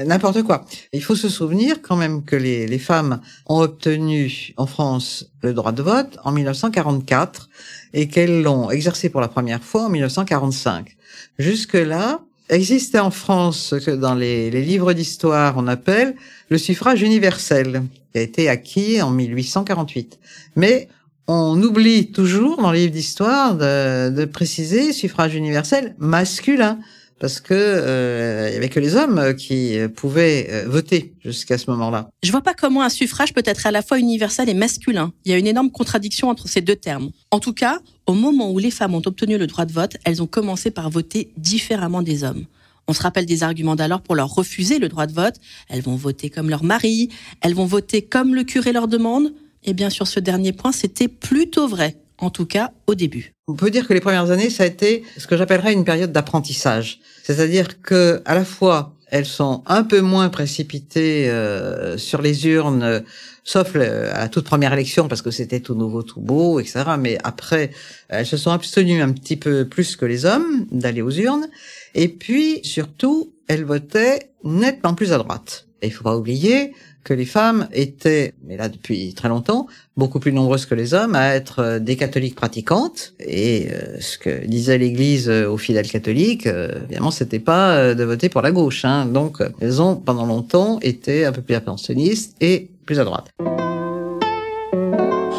n'importe 0.06 0.44
quoi. 0.44 0.66
Il 0.94 1.04
faut 1.04 1.16
se 1.16 1.30
souvenir 1.30 1.82
quand 1.82 1.96
même 1.96 2.24
que 2.24 2.36
les, 2.36 2.80
femmes 2.80 3.22
ont 3.48 3.62
obtenu 3.62 4.54
en 4.58 4.66
France 4.66 5.32
le 5.42 5.54
droit 5.54 5.72
de 5.72 5.82
vote 5.82 6.18
en 6.24 6.32
1944 6.32 7.50
et 7.94 8.08
qu'elles 8.08 8.42
l'ont 8.42 8.70
exercé 8.70 9.10
pour 9.10 9.22
la 9.22 9.28
première 9.28 9.64
fois 9.64 9.86
en 9.86 9.90
1945. 9.90 10.96
Jusque-là, 11.40 12.22
existait 12.50 13.00
en 13.00 13.12
France 13.12 13.70
ce 13.70 13.76
que 13.76 13.92
dans 13.92 14.14
les, 14.14 14.52
livres 14.52 14.94
d'histoire 14.94 15.56
on 15.58 15.68
appelle 15.68 16.16
le 16.50 16.58
suffrage 16.58 17.02
universel, 17.02 17.84
qui 18.12 18.20
a 18.20 18.22
été 18.22 18.50
acquis 18.50 19.02
en 19.02 19.10
1848. 19.10 20.20
Mais 20.56 20.90
on 21.28 21.60
oublie 21.64 22.12
toujours 22.12 22.62
dans 22.62 22.72
les 22.72 22.82
livres 22.82 22.94
d'histoire 22.94 23.56
de 23.56 24.26
préciser 24.26 24.94
suffrage 24.94 25.34
universel 25.34 25.96
masculin 25.98 26.78
parce 27.20 27.40
que 27.40 27.54
euh, 27.54 28.50
y 28.54 28.56
avait 28.56 28.70
que 28.70 28.80
les 28.80 28.96
hommes 28.96 29.36
qui 29.36 29.78
pouvaient 29.96 30.48
euh, 30.50 30.66
voter 30.68 31.14
jusqu'à 31.24 31.58
ce 31.58 31.70
moment-là. 31.72 32.10
Je 32.24 32.32
vois 32.32 32.42
pas 32.42 32.54
comment 32.54 32.82
un 32.82 32.90
suffrage 32.90 33.34
peut 33.34 33.44
être 33.46 33.66
à 33.66 33.72
la 33.72 33.82
fois 33.82 34.00
universel 34.00 34.50
et 34.50 34.54
masculin. 34.54 35.14
Il 35.24 35.32
y 35.32 35.36
a 35.36 35.38
une 35.38 35.48
énorme 35.48 35.72
contradiction 35.72 36.30
entre 36.30 36.48
ces 36.48 36.62
deux 36.62 36.76
termes. 36.76 37.12
En 37.32 37.40
tout 37.40 37.54
cas, 37.54 37.80
au 38.06 38.14
moment 38.14 38.52
où 38.52 38.60
les 38.60 38.72
femmes 38.72 38.96
ont 38.96 39.02
obtenu 39.06 39.38
le 39.38 39.48
droit 39.48 39.66
de 39.66 39.74
vote, 39.74 39.98
elles 40.04 40.22
ont 40.22 40.28
commencé 40.28 40.72
par 40.72 40.90
voter 40.90 41.32
différemment 41.38 42.02
des 42.02 42.24
hommes. 42.24 42.46
On 42.88 42.94
se 42.94 43.02
rappelle 43.02 43.26
des 43.26 43.44
arguments 43.44 43.76
d'alors 43.76 44.02
pour 44.02 44.16
leur 44.16 44.30
refuser 44.30 44.78
le 44.78 44.90
droit 44.90 45.08
de 45.08 45.14
vote. 45.14 45.36
Elles 45.70 45.82
vont 45.82 45.96
voter 45.96 46.30
comme 46.30 46.50
leur 46.50 46.64
mari, 46.64 47.10
elles 47.42 47.56
vont 47.56 47.66
voter 47.66 48.04
comme 48.04 48.36
le 48.36 48.44
curé 48.44 48.74
leur 48.74 48.88
demande. 48.88 49.34
Et 49.64 49.74
bien 49.74 49.90
sur 49.90 50.08
ce 50.08 50.20
dernier 50.20 50.54
point, 50.54 50.72
c'était 50.72 51.08
plutôt 51.08 51.68
vrai, 51.68 51.98
en 52.18 52.30
tout 52.30 52.46
cas 52.46 52.72
au 52.88 52.96
début. 52.96 53.34
On 53.48 53.54
peut 53.54 53.70
dire 53.70 53.88
que 53.88 53.94
les 53.94 54.00
premières 54.00 54.32
années, 54.32 54.50
ça 54.50 54.64
a 54.64 54.66
été 54.66 55.04
ce 55.18 55.28
que 55.28 55.38
j'appellerais 55.38 55.74
une 55.74 55.86
période 55.86 56.12
d'apprentissage. 56.12 57.00
C'est-à-dire 57.24 57.82
que 57.82 58.22
à 58.26 58.36
la 58.36 58.46
fois 58.46 58.96
elles 59.08 59.26
sont 59.26 59.64
un 59.66 59.84
peu 59.84 60.02
moins 60.02 60.30
précipitées 60.30 61.30
euh, 61.30 61.98
sur 61.98 62.22
les 62.22 62.48
urnes, 62.48 63.04
sauf 63.44 63.76
à 63.76 64.20
la 64.20 64.30
toute 64.30 64.46
première 64.46 64.74
élection 64.74 65.08
parce 65.08 65.22
que 65.22 65.32
c'était 65.32 65.60
tout 65.60 65.76
nouveau, 65.76 66.04
tout 66.04 66.20
beau, 66.20 66.60
etc. 66.60 66.84
Mais 67.00 67.18
après, 67.24 67.72
elles 68.10 68.26
se 68.26 68.38
sont 68.38 68.52
abstenues 68.52 69.02
un 69.02 69.12
petit 69.12 69.38
peu 69.38 69.66
plus 69.66 69.96
que 69.96 70.06
les 70.06 70.26
hommes 70.26 70.66
d'aller 70.72 71.02
aux 71.02 71.12
urnes. 71.12 71.48
Et 71.94 72.08
puis, 72.08 72.60
surtout, 72.64 73.32
elles 73.48 73.64
votaient 73.64 74.32
nettement 74.44 74.96
plus 74.96 75.14
à 75.14 75.18
droite. 75.18 75.68
Et 75.82 75.88
il 75.88 75.94
faut 75.94 76.04
pas 76.04 76.18
oublier 76.18 76.74
que 77.06 77.14
les 77.14 77.26
femmes 77.26 77.70
étaient, 77.72 78.34
mais 78.46 78.58
là 78.58 78.68
depuis 78.68 79.14
très 79.14 79.30
longtemps, 79.30 79.68
beaucoup 79.96 80.20
plus 80.20 80.34
nombreuses 80.34 80.66
que 80.66 80.76
les 80.76 80.94
hommes 80.94 81.16
à 81.16 81.36
être 81.36 81.60
euh, 81.60 81.80
des 81.80 81.96
catholiques 81.96 82.36
pratiquantes. 82.36 83.14
Et 83.20 83.68
euh, 83.72 84.02
ce 84.02 84.18
que 84.18 84.46
disait 84.46 84.78
l'Église 84.78 85.30
euh, 85.30 85.48
aux 85.48 85.58
fidèles 85.58 85.88
catholiques, 85.88 86.48
évidemment, 86.48 87.12
c'était 87.12 87.40
pas 87.40 87.94
de 87.94 88.04
voter 88.04 88.28
pour 88.28 88.42
la 88.42 88.52
gauche. 88.52 88.84
Hein. 88.84 89.06
Donc, 89.06 89.38
elles 89.62 89.82
ont 89.82 89.96
pendant 89.96 90.26
longtemps 90.26 90.80
été 90.82 91.26
un 91.26 91.32
peu 91.32 91.42
plus 91.42 91.56
abstentionnistes 91.56 92.36
et 92.42 92.70
plus 92.86 93.00
à 93.00 93.06
droite. 93.06 93.30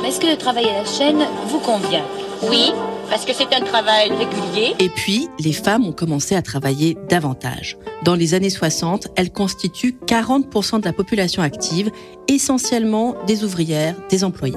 Est-ce 0.06 0.20
que 0.20 0.30
le 0.30 0.36
travail 0.36 0.66
à 0.66 0.78
la 0.78 0.84
chaîne 0.84 1.22
vous 1.48 1.58
convient? 1.58 2.04
Oui, 2.48 2.70
parce 3.08 3.24
que 3.24 3.32
c'est 3.32 3.54
un 3.54 3.60
travail 3.60 4.10
régulier. 4.10 4.74
Et 4.78 4.88
puis, 4.88 5.28
les 5.38 5.52
femmes 5.52 5.86
ont 5.86 5.92
commencé 5.92 6.34
à 6.34 6.42
travailler 6.42 6.96
davantage. 7.08 7.76
Dans 8.04 8.14
les 8.14 8.34
années 8.34 8.50
60, 8.50 9.08
elles 9.16 9.30
constituent 9.30 9.96
40% 10.06 10.80
de 10.80 10.84
la 10.84 10.92
population 10.92 11.42
active, 11.42 11.90
essentiellement 12.28 13.16
des 13.26 13.44
ouvrières, 13.44 13.96
des 14.10 14.24
employés. 14.24 14.56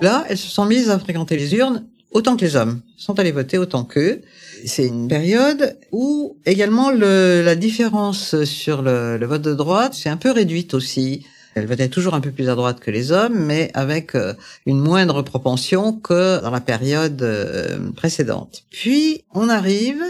Là, 0.00 0.24
elles 0.28 0.38
se 0.38 0.48
sont 0.48 0.64
mises 0.64 0.90
à 0.90 0.98
fréquenter 0.98 1.36
les 1.36 1.54
urnes 1.54 1.84
autant 2.10 2.36
que 2.36 2.44
les 2.44 2.56
hommes, 2.56 2.80
sont 2.96 3.18
allés 3.18 3.32
voter 3.32 3.58
autant 3.58 3.84
qu'eux. 3.84 4.22
C'est 4.64 4.86
une 4.86 5.08
période 5.08 5.76
où 5.92 6.36
également 6.46 6.90
le, 6.90 7.42
la 7.44 7.54
différence 7.54 8.44
sur 8.44 8.82
le, 8.82 9.18
le 9.18 9.26
vote 9.26 9.42
de 9.42 9.54
droite 9.54 9.94
s'est 9.94 10.08
un 10.08 10.16
peu 10.16 10.30
réduite 10.30 10.74
aussi. 10.74 11.26
Elle 11.58 11.66
votait 11.66 11.88
toujours 11.88 12.14
un 12.14 12.20
peu 12.20 12.30
plus 12.30 12.48
à 12.48 12.54
droite 12.54 12.78
que 12.78 12.92
les 12.92 13.10
hommes, 13.10 13.36
mais 13.36 13.70
avec 13.74 14.14
euh, 14.14 14.34
une 14.64 14.78
moindre 14.78 15.22
propension 15.22 15.92
que 15.92 16.40
dans 16.40 16.52
la 16.52 16.60
période 16.60 17.20
euh, 17.20 17.90
précédente. 17.96 18.64
Puis 18.70 19.24
on 19.34 19.48
arrive, 19.48 20.00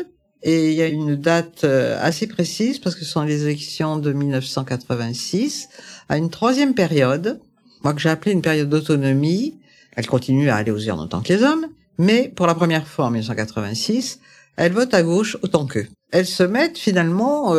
et 0.42 0.70
il 0.70 0.74
y 0.74 0.82
a 0.82 0.88
une 0.88 1.16
date 1.16 1.64
euh, 1.64 1.98
assez 2.02 2.26
précise, 2.26 2.78
parce 2.78 2.94
que 2.94 3.04
ce 3.04 3.10
sont 3.10 3.22
les 3.22 3.44
élections 3.44 3.96
de 3.96 4.12
1986, 4.12 5.70
à 6.10 6.18
une 6.18 6.28
troisième 6.28 6.74
période, 6.74 7.40
moi 7.82 7.94
que 7.94 8.00
j'ai 8.00 8.10
appelé 8.10 8.32
une 8.32 8.42
période 8.42 8.68
d'autonomie. 8.68 9.58
Elle 9.96 10.06
continue 10.06 10.50
à 10.50 10.56
aller 10.56 10.70
aux 10.70 10.78
urnes 10.78 11.00
autant 11.00 11.22
que 11.22 11.32
les 11.32 11.42
hommes, 11.42 11.66
mais 11.96 12.30
pour 12.36 12.46
la 12.46 12.54
première 12.54 12.86
fois 12.86 13.06
en 13.06 13.10
1986, 13.10 14.20
elle 14.56 14.72
vote 14.72 14.92
à 14.92 15.02
gauche 15.02 15.38
autant 15.42 15.66
qu'eux. 15.66 15.88
Elles 16.12 16.26
se 16.26 16.42
mettent 16.42 16.78
finalement 16.78 17.54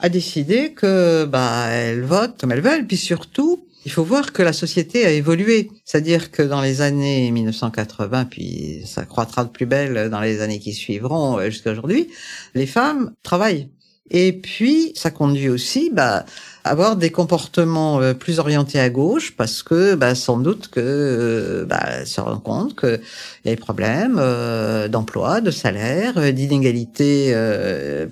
a 0.00 0.08
décidé 0.08 0.72
que 0.72 1.24
bah 1.24 1.66
elles 1.70 2.02
votent 2.02 2.40
comme 2.40 2.52
elles 2.52 2.60
veulent, 2.60 2.86
puis 2.86 2.96
surtout 2.96 3.64
il 3.84 3.90
faut 3.90 4.04
voir 4.04 4.32
que 4.32 4.42
la 4.42 4.52
société 4.52 5.06
a 5.06 5.10
évolué, 5.10 5.70
c'est-à-dire 5.84 6.30
que 6.30 6.42
dans 6.42 6.60
les 6.60 6.82
années 6.82 7.30
1980, 7.30 8.26
puis 8.26 8.82
ça 8.84 9.04
croîtra 9.04 9.44
de 9.44 9.50
plus 9.50 9.66
belle 9.66 10.10
dans 10.10 10.20
les 10.20 10.42
années 10.42 10.58
qui 10.58 10.74
suivront 10.74 11.38
euh, 11.38 11.46
jusqu'à 11.50 11.72
aujourd'hui, 11.72 12.08
les 12.54 12.66
femmes 12.66 13.12
travaillent. 13.22 13.70
Et 14.10 14.32
puis 14.32 14.92
ça 14.94 15.10
conduit 15.10 15.48
aussi 15.48 15.90
bah, 15.92 16.24
avoir 16.68 16.96
des 16.96 17.10
comportements 17.10 18.00
euh, 18.00 18.14
plus 18.14 18.38
orientés 18.38 18.78
à 18.78 18.90
gauche 18.90 19.34
parce 19.36 19.62
que 19.62 19.94
bah, 19.94 20.14
sans 20.14 20.38
doute 20.38 20.68
que 20.68 20.80
euh, 20.80 21.64
bah, 21.64 22.04
se 22.04 22.20
rend 22.20 22.38
compte 22.38 22.78
qu'il 22.78 23.00
y 23.44 23.48
a 23.48 23.54
des 23.54 23.56
problèmes 23.56 24.16
euh, 24.18 24.88
d'emploi, 24.88 25.40
de 25.40 25.50
salaire, 25.50 26.32
d'inégalité 26.32 27.34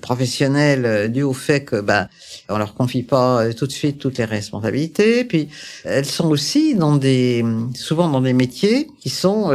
professionnelle 0.01 1.11
dû 1.11 1.23
au 1.23 1.33
fait 1.33 1.63
que 1.65 1.79
bah, 1.81 2.09
on 2.49 2.57
leur 2.57 2.73
confie 2.73 3.03
pas 3.03 3.53
tout 3.53 3.67
de 3.67 3.71
suite 3.71 3.99
toutes 3.99 4.17
les 4.17 4.25
responsabilités. 4.25 5.23
Puis 5.23 5.49
elles 5.83 6.05
sont 6.05 6.29
aussi 6.29 6.75
dans 6.75 6.95
des 6.95 7.43
souvent 7.75 8.09
dans 8.09 8.21
des 8.21 8.33
métiers 8.33 8.87
qui 8.99 9.09
sont 9.09 9.51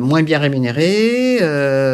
moins 0.00 0.22
bien 0.22 0.38
rémunérés, 0.38 1.38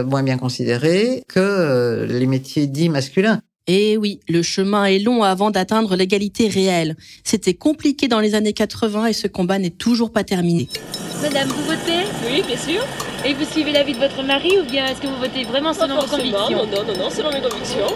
moins 0.04 0.22
bien 0.22 0.38
considérés 0.38 1.22
que 1.28 2.06
les 2.08 2.26
métiers 2.26 2.66
dits 2.66 2.88
masculins. 2.88 3.40
Et 3.68 3.96
oui, 3.96 4.20
le 4.28 4.42
chemin 4.42 4.85
est 4.85 5.00
long 5.00 5.25
avant 5.25 5.50
d'atteindre 5.50 5.96
l'égalité 5.96 6.46
réelle. 6.46 6.96
C'était 7.25 7.54
compliqué 7.54 8.06
dans 8.06 8.20
les 8.20 8.37
années 8.37 8.52
80 8.52 9.06
et 9.06 9.12
ce 9.12 9.26
combat 9.26 9.58
n'est 9.58 9.70
toujours 9.70 10.12
pas 10.12 10.23
terminé. 10.23 10.68
Madame, 11.20 11.49
vous 11.49 11.64
votez? 11.64 12.04
Oui, 12.30 12.42
bien 12.46 12.56
sûr. 12.56 12.85
Et 13.25 13.35
vous 13.35 13.44
suivez 13.44 13.73
l'avis 13.73 13.94
de 13.94 13.99
votre 13.99 14.23
mari 14.23 14.52
ou 14.61 14.70
bien 14.70 14.87
est-ce 14.87 15.00
que 15.00 15.08
vous 15.08 15.18
votez 15.18 15.42
vraiment 15.42 15.73
selon 15.73 15.96
vos 16.00 16.06
convictions? 16.06 16.50
Non, 16.50 16.66
non, 16.66 16.85
non, 16.87 16.96
non, 16.96 17.11
selon 17.11 17.32
mes 17.32 17.40
convictions. 17.40 17.88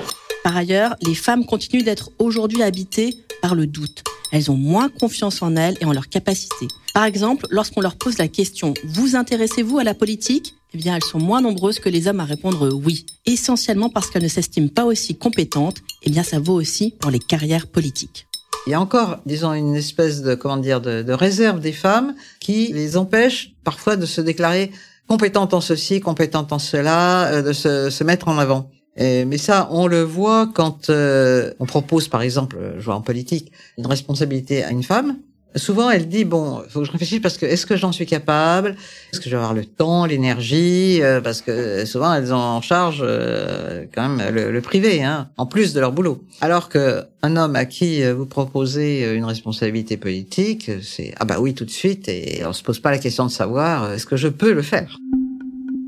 Par 0.43 0.57
ailleurs, 0.57 0.97
les 1.03 1.15
femmes 1.15 1.45
continuent 1.45 1.85
d'être 1.85 2.11
aujourd'hui 2.19 2.63
habitées 2.63 3.17
par 3.41 3.55
le 3.55 3.69
doute. 3.69 4.03
Elles 4.33 4.51
ont 4.51 4.57
moins 4.57 4.89
confiance 4.89 5.41
en 5.41 5.55
elles 5.55 5.77
et 5.81 5.85
en 5.85 5.93
leurs 5.93 6.09
capacités. 6.09 6.67
Par 6.95 7.05
exemple, 7.05 7.47
lorsqu'on 7.51 7.81
leur 7.81 7.97
pose 7.97 8.19
la 8.19 8.27
question 8.27 8.75
«Vous 8.85 9.15
intéressez-vous 9.15 9.79
à 9.79 9.85
la 9.85 9.95
politique?» 9.95 10.55
Eh 10.73 10.79
bien, 10.79 10.97
elles 10.97 11.05
sont 11.05 11.19
moins 11.19 11.41
nombreuses 11.41 11.81
que 11.81 11.89
les 11.89 12.07
hommes 12.07 12.21
à 12.21 12.25
répondre 12.25 12.69
oui. 12.73 13.07
Essentiellement 13.27 13.89
parce 13.89 14.11
qu'elles 14.11 14.23
ne 14.23 14.29
s'estiment 14.29 14.69
pas 14.69 14.85
aussi 14.85 15.17
compétentes. 15.17 15.79
Eh 16.03 16.11
bien, 16.11 16.23
ça 16.23 16.39
vaut 16.39 16.55
aussi 16.55 16.95
pour 17.01 17.11
les 17.11 17.19
carrières 17.19 17.67
politiques. 17.67 18.27
Il 18.67 18.71
y 18.71 18.75
a 18.75 18.81
encore, 18.81 19.19
disons, 19.27 19.53
une 19.53 19.75
espèce 19.75 20.23
de, 20.23 20.35
comment 20.35 20.59
dire, 20.59 20.81
de, 20.81 21.13
réserve 21.13 21.61
des 21.61 21.73
femmes 21.73 22.15
qui 22.41 22.73
les 22.73 22.97
empêche 22.97 23.55
parfois 23.65 23.97
de 23.97 24.07
se 24.07 24.21
déclarer 24.21 24.71
compétentes 25.09 25.55
en 25.55 25.61
ceci, 25.61 26.01
compétentes 26.01 26.53
en 26.53 26.59
cela, 26.59 27.27
euh, 27.33 27.43
de 27.43 27.53
se, 27.53 27.91
se 27.91 28.05
mettre 28.05 28.29
en 28.29 28.39
avant. 28.39 28.71
Mais 28.97 29.39
ça, 29.39 29.69
on 29.71 29.87
le 29.87 30.03
voit 30.03 30.51
quand 30.55 30.91
euh, 30.91 31.55
on 31.59 31.65
propose, 31.65 32.09
par 32.09 32.21
exemple, 32.21 32.59
je 32.77 32.85
vois 32.85 32.97
en 32.97 33.01
politique, 33.01 33.51
une 33.79 33.87
responsabilité 33.87 34.63
à 34.63 34.73
une 34.73 34.83
femme. 34.83 35.17
Souvent, 35.57 35.91
elle 35.91 36.09
dit 36.09 36.25
bon, 36.25 36.63
faut 36.69 36.81
que 36.81 36.87
je 36.87 36.93
réfléchisse 36.93 37.21
parce 37.21 37.37
que 37.37 37.45
est-ce 37.45 37.67
que 37.67 37.77
j'en 37.77 37.91
suis 37.91 38.07
capable? 38.07 38.77
Est-ce 39.13 39.21
que 39.21 39.25
je 39.25 39.31
vais 39.31 39.37
avoir 39.37 39.55
le 39.55 39.65
temps, 39.65 40.07
l'énergie? 40.07 41.03
Euh, 41.03 41.21
Parce 41.21 41.43
que 41.43 41.85
souvent, 41.85 42.15
elles 42.15 42.33
ont 42.33 42.37
en 42.37 42.61
charge 42.61 43.01
euh, 43.03 43.85
quand 43.93 44.09
même 44.09 44.33
le, 44.33 44.61
privé, 44.61 45.03
hein, 45.03 45.29
en 45.37 45.47
plus 45.47 45.73
de 45.73 45.81
leur 45.81 45.91
boulot. 45.93 46.23
Alors 46.41 46.69
que 46.69 47.03
un 47.23 47.37
homme 47.37 47.57
à 47.57 47.65
qui 47.65 48.03
euh, 48.03 48.15
vous 48.15 48.27
proposez 48.27 49.13
une 49.13 49.25
responsabilité 49.25 49.97
politique, 49.97 50.71
c'est 50.83 51.15
ah 51.19 51.25
bah 51.25 51.39
oui 51.41 51.55
tout 51.55 51.65
de 51.65 51.71
suite 51.71 52.09
et 52.09 52.43
on 52.47 52.53
se 52.53 52.63
pose 52.63 52.79
pas 52.79 52.93
la 52.93 52.99
question 52.99 53.27
de 53.27 53.31
savoir 53.31 53.93
est-ce 53.93 54.07
que 54.07 54.17
je 54.17 54.29
peux 54.29 54.53
le 54.53 54.63
faire? 54.63 54.97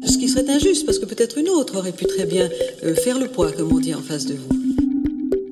Ce 0.05 0.19
qui 0.19 0.29
serait 0.29 0.49
injuste 0.51 0.85
parce 0.85 0.99
que 0.99 1.07
peut-être 1.07 1.39
une 1.39 1.49
autre 1.49 1.77
aurait 1.77 1.93
pu 1.93 2.07
très 2.07 2.27
bien 2.27 2.49
faire 3.05 3.21
le 3.21 3.29
poids, 3.29 3.53
comme 3.53 3.73
on 3.73 3.79
dit 3.79 3.95
en 3.95 4.03
face 4.03 4.27
de 4.27 4.35
vous. 4.35 4.62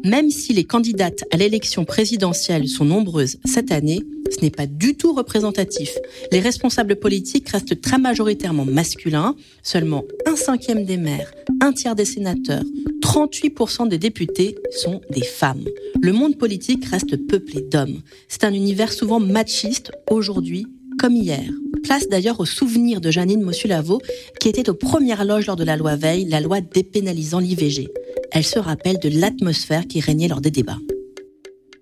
Même 0.05 0.31
si 0.31 0.53
les 0.53 0.65
candidates 0.65 1.25
à 1.31 1.37
l'élection 1.37 1.85
présidentielle 1.85 2.69
sont 2.69 2.85
nombreuses 2.85 3.39
cette 3.45 3.71
année, 3.71 4.01
ce 4.31 4.41
n'est 4.43 4.51
pas 4.51 4.67
du 4.67 4.97
tout 4.97 5.13
représentatif. 5.13 5.99
Les 6.33 6.41
responsables 6.41 6.97
politiques 6.97 7.49
restent 7.49 7.81
très 7.81 7.99
majoritairement 7.99 8.65
masculins, 8.65 9.35
seulement 9.63 10.05
un 10.27 10.37
cinquième 10.37 10.85
des 10.85 10.97
maires, 10.97 11.33
un 11.61 11.73
tiers 11.73 11.95
des 11.97 12.05
sénateurs, 12.05 12.65
38% 13.03 13.89
des 13.89 13.99
députés 13.99 14.57
sont 14.71 15.01
des 15.11 15.25
femmes. 15.25 15.65
Le 16.01 16.13
monde 16.13 16.39
politique 16.39 16.85
reste 16.87 17.17
peuplé 17.27 17.61
d'hommes. 17.61 18.01
C'est 18.29 18.45
un 18.45 18.55
univers 18.55 18.93
souvent 18.93 19.21
machiste 19.21 19.93
aujourd'hui 20.11 20.67
comme 21.01 21.17
hier. 21.17 21.51
Place 21.83 22.09
d'ailleurs 22.09 22.41
au 22.41 22.45
souvenir 22.45 23.01
de 23.01 23.11
Janine 23.11 23.41
Mossulavo, 23.41 24.01
qui 24.39 24.49
était 24.49 24.69
aux 24.69 24.75
premières 24.75 25.25
loges 25.25 25.47
lors 25.47 25.57
de 25.57 25.65
la 25.65 25.77
loi 25.77 25.97
Veil, 25.97 26.27
la 26.27 26.41
loi 26.41 26.61
dépénalisant 26.61 27.39
l'IVG 27.39 27.89
elle 28.33 28.45
se 28.45 28.59
rappelle 28.59 28.99
de 28.99 29.09
l'atmosphère 29.09 29.87
qui 29.87 30.01
régnait 30.01 30.29
lors 30.29 30.41
des 30.41 30.51
débats. 30.51 30.79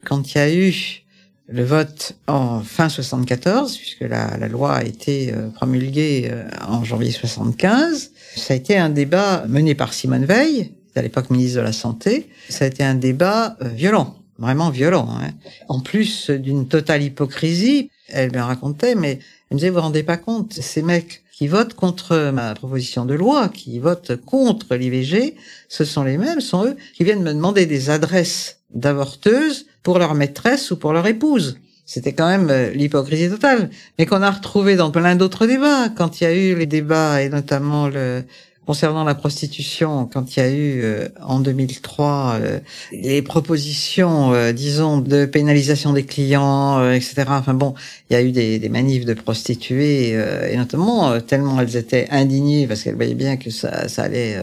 Quand 0.05 0.35
il 0.35 0.39
y 0.39 0.41
a 0.41 0.55
eu 0.55 1.05
le 1.49 1.65
vote 1.65 2.17
en 2.27 2.61
fin 2.61 2.89
74, 2.89 3.77
puisque 3.77 4.03
la, 4.03 4.37
loi 4.49 4.75
a 4.75 4.85
été 4.85 5.33
euh, 5.33 5.49
promulguée 5.49 6.29
euh, 6.31 6.45
en 6.67 6.85
janvier 6.85 7.11
75, 7.11 8.13
ça 8.37 8.55
a 8.55 8.57
été 8.57 8.77
un 8.77 8.91
débat 8.91 9.45
mené 9.49 9.75
par 9.75 9.93
Simone 9.93 10.25
Veil, 10.25 10.73
à 10.95 11.03
l'époque 11.03 11.31
ministre 11.31 11.59
de 11.59 11.63
la 11.63 11.73
Santé. 11.73 12.29
Ça 12.49 12.65
a 12.65 12.69
été 12.69 12.85
un 12.85 12.95
débat 12.95 13.57
euh, 13.63 13.69
violent, 13.69 14.18
vraiment 14.39 14.71
violent. 14.71 15.09
Hein. 15.11 15.31
En 15.69 15.81
plus 15.81 16.31
d'une 16.31 16.69
totale 16.69 17.03
hypocrisie, 17.03 17.91
elle 18.09 18.33
me 18.33 18.41
racontait, 18.41 18.95
mais 18.95 19.19
elle 19.51 19.55
me 19.55 19.57
disait, 19.57 19.71
vous 19.71 19.77
vous 19.77 19.83
rendez 19.83 20.03
pas 20.03 20.17
compte, 20.17 20.55
ces 20.55 20.83
mecs 20.83 21.23
qui 21.33 21.47
votent 21.47 21.75
contre 21.75 22.31
ma 22.33 22.55
proposition 22.55 23.05
de 23.05 23.15
loi, 23.15 23.49
qui 23.49 23.79
votent 23.79 24.17
contre 24.17 24.75
l'IVG, 24.75 25.37
ce 25.69 25.85
sont 25.85 26.03
les 26.03 26.19
mêmes, 26.19 26.41
sont 26.41 26.65
eux 26.67 26.77
qui 26.97 27.05
viennent 27.05 27.23
me 27.23 27.33
demander 27.33 27.65
des 27.67 27.91
adresses 27.91 28.59
d'avorteuses 28.75 29.67
pour 29.83 29.99
leur 29.99 30.15
maîtresse 30.15 30.71
ou 30.71 30.77
pour 30.77 30.93
leur 30.93 31.07
épouse. 31.07 31.59
C'était 31.87 32.13
quand 32.13 32.29
même 32.29 32.51
euh, 32.51 32.71
l'hypocrisie 32.71 33.31
totale, 33.31 33.71
mais 33.99 34.05
qu'on 34.05 34.21
a 34.21 34.31
retrouvé 34.31 34.77
dans 34.77 34.91
plein 34.91 35.17
d'autres 35.17 35.47
débats. 35.47 35.89
Quand 35.89 36.21
il 36.21 36.25
y 36.25 36.27
a 36.27 36.35
eu 36.35 36.55
les 36.55 36.67
débats 36.67 37.23
et 37.23 37.31
notamment 37.31 37.89
le 37.89 38.25
concernant 38.69 39.03
la 39.03 39.15
prostitution, 39.15 40.05
quand 40.05 40.37
il 40.37 40.41
y 40.41 40.43
a 40.43 40.51
eu 40.51 40.83
euh, 40.83 41.09
en 41.23 41.41
2003 41.41 42.35
euh, 42.35 42.59
les 42.93 43.23
propositions, 43.23 44.35
euh, 44.35 44.53
disons, 44.53 44.99
de 44.99 45.25
pénalisation 45.25 45.95
des 45.95 46.05
clients, 46.05 46.93
etc. 46.93 47.25
Enfin 47.29 47.55
bon, 47.55 47.73
il 48.11 48.13
y 48.13 48.17
a 48.17 48.23
eu 48.23 48.31
des, 48.31 48.59
des 48.59 48.69
manifs 48.69 49.07
de 49.07 49.15
prostituées 49.15 50.11
et 50.11 50.57
notamment 50.59 51.19
tellement 51.23 51.59
elles 51.63 51.77
étaient 51.77 52.09
indignées 52.11 52.67
parce 52.67 52.83
qu'elles 52.83 52.97
voyaient 52.97 53.15
bien 53.15 53.39
que 53.39 53.49
ça, 53.49 53.89
ça 53.89 54.03
allait 54.03 54.37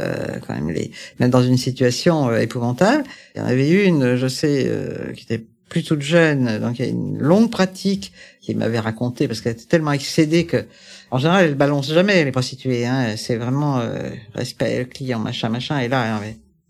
quand 0.47 0.55
même 0.55 0.71
les 0.71 0.89
mettre 1.19 1.31
dans 1.31 1.43
une 1.43 1.57
situation 1.57 2.35
épouvantable. 2.35 3.03
Il 3.35 3.41
y 3.41 3.41
en 3.43 3.47
avait 3.47 3.85
une, 3.85 4.15
je 4.15 4.27
sais, 4.27 4.71
qui 5.15 5.23
était 5.25 5.43
plus 5.69 5.83
toute 5.83 6.01
jeune, 6.01 6.59
donc 6.59 6.79
il 6.79 6.85
y 6.85 6.87
a 6.87 6.91
une 6.91 7.19
longue 7.19 7.51
pratique 7.51 8.11
qui 8.45 8.55
m'avait 8.55 8.79
raconté 8.79 9.27
parce 9.27 9.41
qu'elle 9.41 9.53
était 9.53 9.65
tellement 9.65 9.91
excédée 9.91 10.45
que 10.45 10.65
en 11.11 11.17
général, 11.17 11.45
elle 11.45 11.55
balance 11.55 11.91
jamais 11.91 12.23
les 12.23 12.31
prostituées. 12.31 12.85
Hein. 12.85 13.15
C'est 13.15 13.37
vraiment 13.37 13.79
euh, 13.79 14.09
respect 14.33 14.79
le 14.79 14.85
client, 14.85 15.19
machin, 15.19 15.49
machin. 15.49 15.79
Et 15.79 15.87
là, 15.87 16.19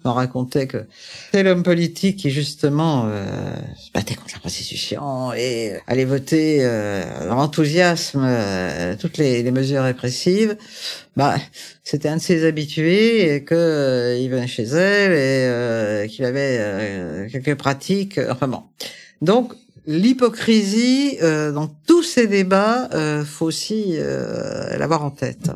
on 0.05 0.13
racontait 0.13 0.67
que 0.67 0.85
c'est 1.31 1.43
l'homme 1.43 1.63
politique 1.63 2.17
qui 2.17 2.29
justement 2.29 3.05
euh, 3.07 3.25
se 3.75 3.91
battait 3.91 4.15
contre 4.15 4.33
la 4.35 4.39
prostitution 4.39 5.33
et 5.33 5.73
euh, 5.73 5.79
allait 5.87 6.05
voter 6.05 6.59
euh, 6.61 7.27
l'enthousiasme 7.27 8.23
euh, 8.23 8.95
toutes 8.99 9.17
les, 9.17 9.41
les, 9.41 9.51
mesures 9.51 9.83
répressives. 9.83 10.57
Bah, 11.15 11.35
c'était 11.83 12.09
un 12.09 12.17
de 12.17 12.21
ses 12.21 12.45
habitués 12.45 13.35
et 13.35 13.43
que 13.43 13.55
euh, 13.55 14.17
il 14.17 14.29
venait 14.29 14.47
chez 14.47 14.63
elle 14.63 15.13
et 16.05 16.07
qu'il 16.09 16.25
avait 16.25 17.27
quelques 17.31 17.55
pratiques. 17.55 18.19
Enfin 18.29 18.47
bon. 18.47 18.63
Donc 19.21 19.53
l'hypocrisie 19.87 21.17
euh, 21.21 21.51
dans 21.51 21.67
tous 21.87 22.03
ces 22.03 22.27
débats, 22.27 22.89
euh, 22.93 23.23
faut 23.23 23.45
aussi 23.45 23.95
euh, 23.97 24.77
l'avoir 24.77 25.03
en 25.03 25.11
tête. 25.11 25.51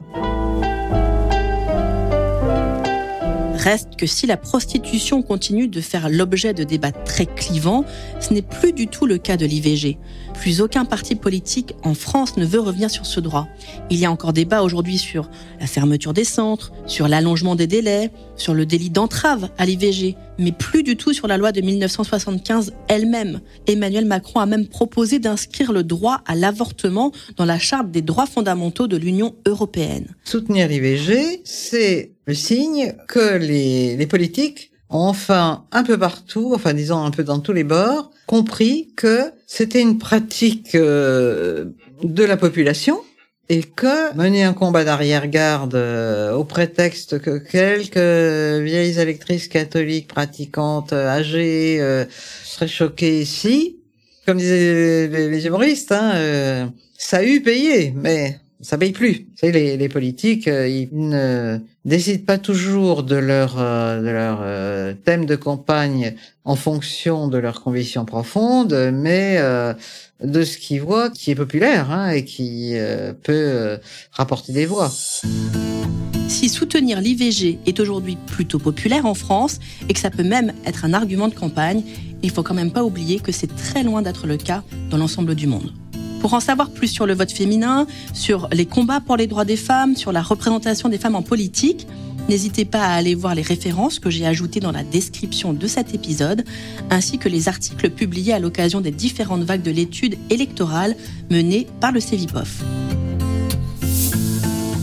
Reste 3.56 3.98
que 3.98 4.06
si 4.06 4.26
la 4.26 4.38
prostitution 4.38 5.22
continue 5.22 5.68
de 5.68 5.82
faire 5.82 6.10
l'objet 6.10 6.54
de 6.54 6.64
débats 6.64 6.94
très 6.94 7.26
clivants, 7.26 7.84
ce 8.22 8.34
n'est 8.34 8.42
plus 8.42 8.72
du 8.72 8.88
tout 8.88 9.06
le 9.06 9.18
cas 9.18 9.36
de 9.36 9.46
l'IVG. 9.46 9.98
Plus 10.34 10.62
aucun 10.62 10.86
parti 10.86 11.16
politique 11.16 11.76
en 11.84 11.94
France 11.94 12.38
ne 12.38 12.46
veut 12.46 12.62
revenir 12.62 12.90
sur 12.90 13.06
ce 13.06 13.20
droit. 13.20 13.50
Il 13.90 13.98
y 13.98 14.06
a 14.06 14.12
encore 14.12 14.32
débat 14.32 14.64
aujourd'hui 14.64 14.98
sur 14.98 15.30
la 15.60 15.68
fermeture 15.68 16.14
des 16.14 16.24
centres, 16.24 16.72
sur 16.86 17.10
l'allongement 17.10 17.56
des 17.56 17.68
délais, 17.68 18.12
sur 18.40 18.54
le 18.54 18.66
délit 18.66 18.90
d'entrave 18.90 19.50
à 19.58 19.66
l'IVG, 19.66 20.16
mais 20.38 20.52
plus 20.52 20.84
du 20.84 20.98
tout 20.98 21.14
sur 21.14 21.28
la 21.28 21.38
loi 21.38 21.52
de 21.52 21.62
1975 21.62 22.74
elle-même. 22.88 23.42
Emmanuel 23.68 24.06
Macron 24.06 24.40
a 24.40 24.46
même 24.46 24.68
proposé 24.68 25.20
d'inscrire 25.20 25.72
le 25.72 25.84
droit 25.84 26.22
à 26.26 26.36
l'avortement 26.36 27.12
dans 27.38 27.46
la 27.46 27.60
charte 27.60 27.92
des 27.92 28.02
droits 28.02 28.26
fondamentaux 28.26 28.88
de 28.88 28.98
l'Union 28.98 29.36
européenne. 29.46 30.16
Soutenir 30.24 30.68
l'IVG, 30.68 31.42
c'est 31.44 32.14
le 32.26 32.34
signe 32.34 32.94
que 33.08 33.38
les, 33.38 34.08
politiques 34.08 34.72
ont 34.90 35.00
enfin 35.00 35.66
un 35.72 35.84
peu 35.84 35.98
partout, 35.98 36.52
enfin 36.56 36.74
disons 36.74 37.04
un 37.04 37.12
peu 37.12 37.24
dans 37.24 37.40
tous 37.40 37.54
les 37.54 37.64
bords, 37.64 38.12
compris 38.26 38.90
que 38.96 39.32
c'était 39.46 39.82
une 39.82 40.00
pratique 40.00 40.74
euh, 40.74 41.66
de 42.04 42.24
la 42.24 42.38
population 42.38 43.00
et 43.50 43.64
que 43.64 44.16
mener 44.16 44.44
un 44.44 44.54
combat 44.54 44.84
d'arrière-garde 44.84 45.76
euh, 45.76 46.34
au 46.34 46.44
prétexte 46.44 47.20
que 47.20 47.40
quelques 47.40 48.64
vieilles 48.64 49.00
électrices 49.00 49.48
catholiques 49.48 50.08
pratiquantes 50.08 50.94
euh, 50.94 51.08
âgées 51.08 52.06
seraient 52.44 52.68
choquées 52.68 53.22
ici, 53.22 53.78
comme 54.26 54.38
disaient 54.38 55.08
les, 55.08 55.48
humoristes, 55.48 55.92
hein, 55.92 56.72
ça 56.98 57.18
a 57.18 57.24
eu 57.24 57.42
payé, 57.42 57.94
mais 57.96 58.40
ça 58.62 58.78
paye 58.78 58.92
plus. 58.92 59.28
Vous 59.32 59.38
savez, 59.48 59.78
les, 59.78 59.90
politiques, 59.90 60.48
euh, 60.48 60.68
ils 60.68 60.90
ne 60.92 61.60
décident 61.86 62.26
pas 62.26 62.38
toujours 62.38 63.04
de 63.04 63.16
leur 63.16 63.58
euh, 63.58 64.02
euh, 64.04 64.94
thème 65.06 65.26
de 65.26 65.36
campagne 65.36 66.16
en 66.44 66.56
fonction 66.56 67.28
de 67.28 67.38
leurs 67.38 67.62
convictions 67.62 68.06
profondes, 68.06 68.92
mais 68.94 69.40
de 70.22 70.44
ce 70.44 70.58
qu'ils 70.58 70.82
voient 70.82 71.10
qui 71.10 71.32
est 71.32 71.36
populaire 71.36 71.92
hein, 71.92 72.10
et 72.10 72.26
qui 72.26 72.74
peut 73.24 73.78
rapporter 74.12 74.52
des 74.52 74.66
voix. 74.66 74.92
Si 76.28 76.50
soutenir 76.50 77.02
l'IVG 77.02 77.60
est 77.68 77.80
aujourd'hui 77.80 78.18
plutôt 78.26 78.58
populaire 78.58 79.06
en 79.06 79.14
France 79.14 79.60
et 79.90 79.94
que 79.94 80.00
ça 80.00 80.10
peut 80.10 80.24
même 80.24 80.54
être 80.66 80.86
un 80.86 80.94
argument 80.94 81.28
de 81.28 81.36
campagne, 81.36 81.84
il 82.24 82.32
faut 82.32 82.42
quand 82.42 82.56
même 82.56 82.72
pas 82.72 82.84
oublier 82.84 83.20
que 83.20 83.32
c'est 83.32 83.56
très 83.56 83.84
loin 83.84 84.02
d'être 84.02 84.26
le 84.26 84.38
cas 84.38 84.64
dans 84.90 84.98
l'ensemble 84.98 85.36
du 85.36 85.46
monde. 85.46 85.72
Pour 86.20 86.34
en 86.34 86.40
savoir 86.40 86.70
plus 86.70 86.88
sur 86.88 87.06
le 87.06 87.14
vote 87.14 87.32
féminin, 87.32 87.88
sur 88.14 88.50
les 88.52 88.66
combats 88.66 89.00
pour 89.00 89.18
les 89.18 89.28
droits 89.28 89.46
des 89.46 89.56
femmes, 89.56 89.96
sur 89.96 90.12
la 90.12 90.22
représentation 90.22 90.90
des 90.90 90.98
femmes 90.98 91.16
en 91.16 91.22
politique, 91.22 91.88
N'hésitez 92.30 92.64
pas 92.64 92.84
à 92.84 92.94
aller 92.94 93.16
voir 93.16 93.34
les 93.34 93.42
références 93.42 93.98
que 93.98 94.12
j'ai 94.12 94.28
ajoutées 94.28 94.60
dans 94.60 94.72
la 94.72 94.84
description 94.84 95.52
de 95.52 95.66
cet 95.66 95.96
épisode, 95.96 96.46
ainsi 96.92 97.18
que 97.18 97.28
les 97.28 97.48
articles 97.48 97.90
publiés 97.90 98.34
à 98.34 98.40
l'occasion 98.40 98.82
des 98.82 98.92
différentes 98.92 99.42
vagues 99.42 99.64
de 99.64 99.72
l'étude 99.72 100.16
électorale 100.30 100.96
menée 101.32 101.66
par 101.82 101.92
le 101.92 102.00
CEVIPOF. 102.00 102.64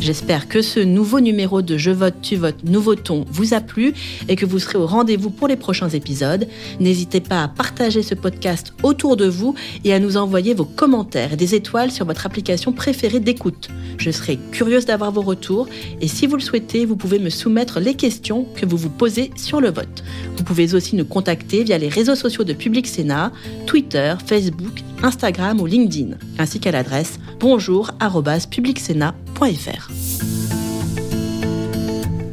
J'espère 0.07 0.47
que 0.47 0.63
ce 0.63 0.79
nouveau 0.79 1.19
numéro 1.19 1.63
de 1.63 1.77
Je 1.77 1.91
vote, 1.91 2.15
tu 2.23 2.37
votes, 2.37 2.63
nous 2.63 2.81
votons 2.81 3.25
vous 3.29 3.55
a 3.55 3.61
plu 3.61 3.93
et 4.29 4.37
que 4.37 4.47
vous 4.47 4.61
serez 4.61 4.79
au 4.79 4.87
rendez-vous 4.87 5.31
pour 5.31 5.49
les 5.49 5.57
prochains 5.57 5.89
épisodes. 5.89 6.47
N'hésitez 6.79 7.21
pas 7.21 7.43
à 7.43 7.49
partager 7.49 8.05
ce 8.05 8.15
podcast 8.15 8.73
autour 8.85 9.17
de 9.17 9.27
vous 9.27 9.57
et 9.83 9.93
à 9.93 9.99
nous 9.99 10.17
envoyer 10.17 10.55
vos 10.55 10.65
commentaires 10.65 11.33
et 11.33 11.37
des 11.37 11.57
étoiles 11.57 11.91
sur 11.91 12.07
votre 12.07 12.25
application 12.25 12.73
préférée 12.73 13.19
d'écoute. 13.19 13.69
Je 13.99 14.13
serai 14.13 14.39
curieuse 14.53 14.87
d'avoir 14.87 15.11
vos 15.11 15.23
retours 15.23 15.67
et 16.01 16.07
si 16.07 16.29
vous 16.29 16.37
le 16.37 16.43
souhaitez, 16.43 16.87
vous 16.87 16.95
pouvez 16.95 17.19
me 17.19 17.29
soumettre 17.29 17.81
les 17.81 17.95
questions 17.95 18.47
que 18.55 18.65
vous 18.65 18.77
vous 18.77 18.91
posez 18.91 19.33
sur 19.35 19.61
le 19.61 19.73
vote. 19.73 20.05
Vous 20.37 20.45
pouvez 20.45 20.73
aussi 20.77 20.95
nous 20.95 21.05
contacter 21.05 21.65
via 21.65 21.79
les 21.79 21.89
réseaux 21.89 22.15
sociaux 22.15 22.45
de 22.45 22.53
Public 22.53 22.87
Sénat, 22.87 23.33
Twitter, 23.67 24.15
Facebook, 24.25 24.85
Instagram 25.03 25.61
ou 25.61 25.67
LinkedIn, 25.67 26.17
ainsi 26.39 26.61
qu'à 26.61 26.71
l'adresse 26.71 27.19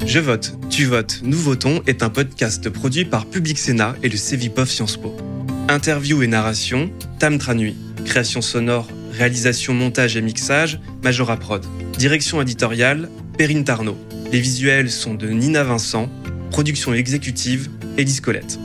Je 0.05 0.19
vote, 0.19 0.57
tu 0.69 0.85
votes, 0.85 1.19
nous 1.21 1.37
votons 1.37 1.81
est 1.85 2.01
un 2.01 2.09
podcast 2.09 2.69
produit 2.69 3.03
par 3.03 3.25
Public 3.25 3.57
Sénat 3.57 3.95
et 4.03 4.09
le 4.09 4.15
Cevipof 4.15 4.69
Sciences 4.69 4.95
Po. 4.95 5.13
Interview 5.67 6.23
et 6.23 6.27
narration, 6.27 6.89
Tam 7.19 7.37
Tranui. 7.39 7.75
Création 8.05 8.41
sonore, 8.41 8.87
réalisation, 9.11 9.73
montage 9.73 10.15
et 10.15 10.21
mixage, 10.21 10.79
Majora 11.03 11.35
Prod. 11.35 11.65
Direction 11.97 12.41
éditoriale, 12.41 13.09
Perrine 13.37 13.65
Tarnot. 13.65 13.97
Les 14.31 14.39
visuels 14.39 14.89
sont 14.89 15.13
de 15.13 15.27
Nina 15.27 15.63
Vincent. 15.65 16.09
Production 16.51 16.93
exécutive, 16.93 17.69
Élise 17.97 18.21
Colette. 18.21 18.57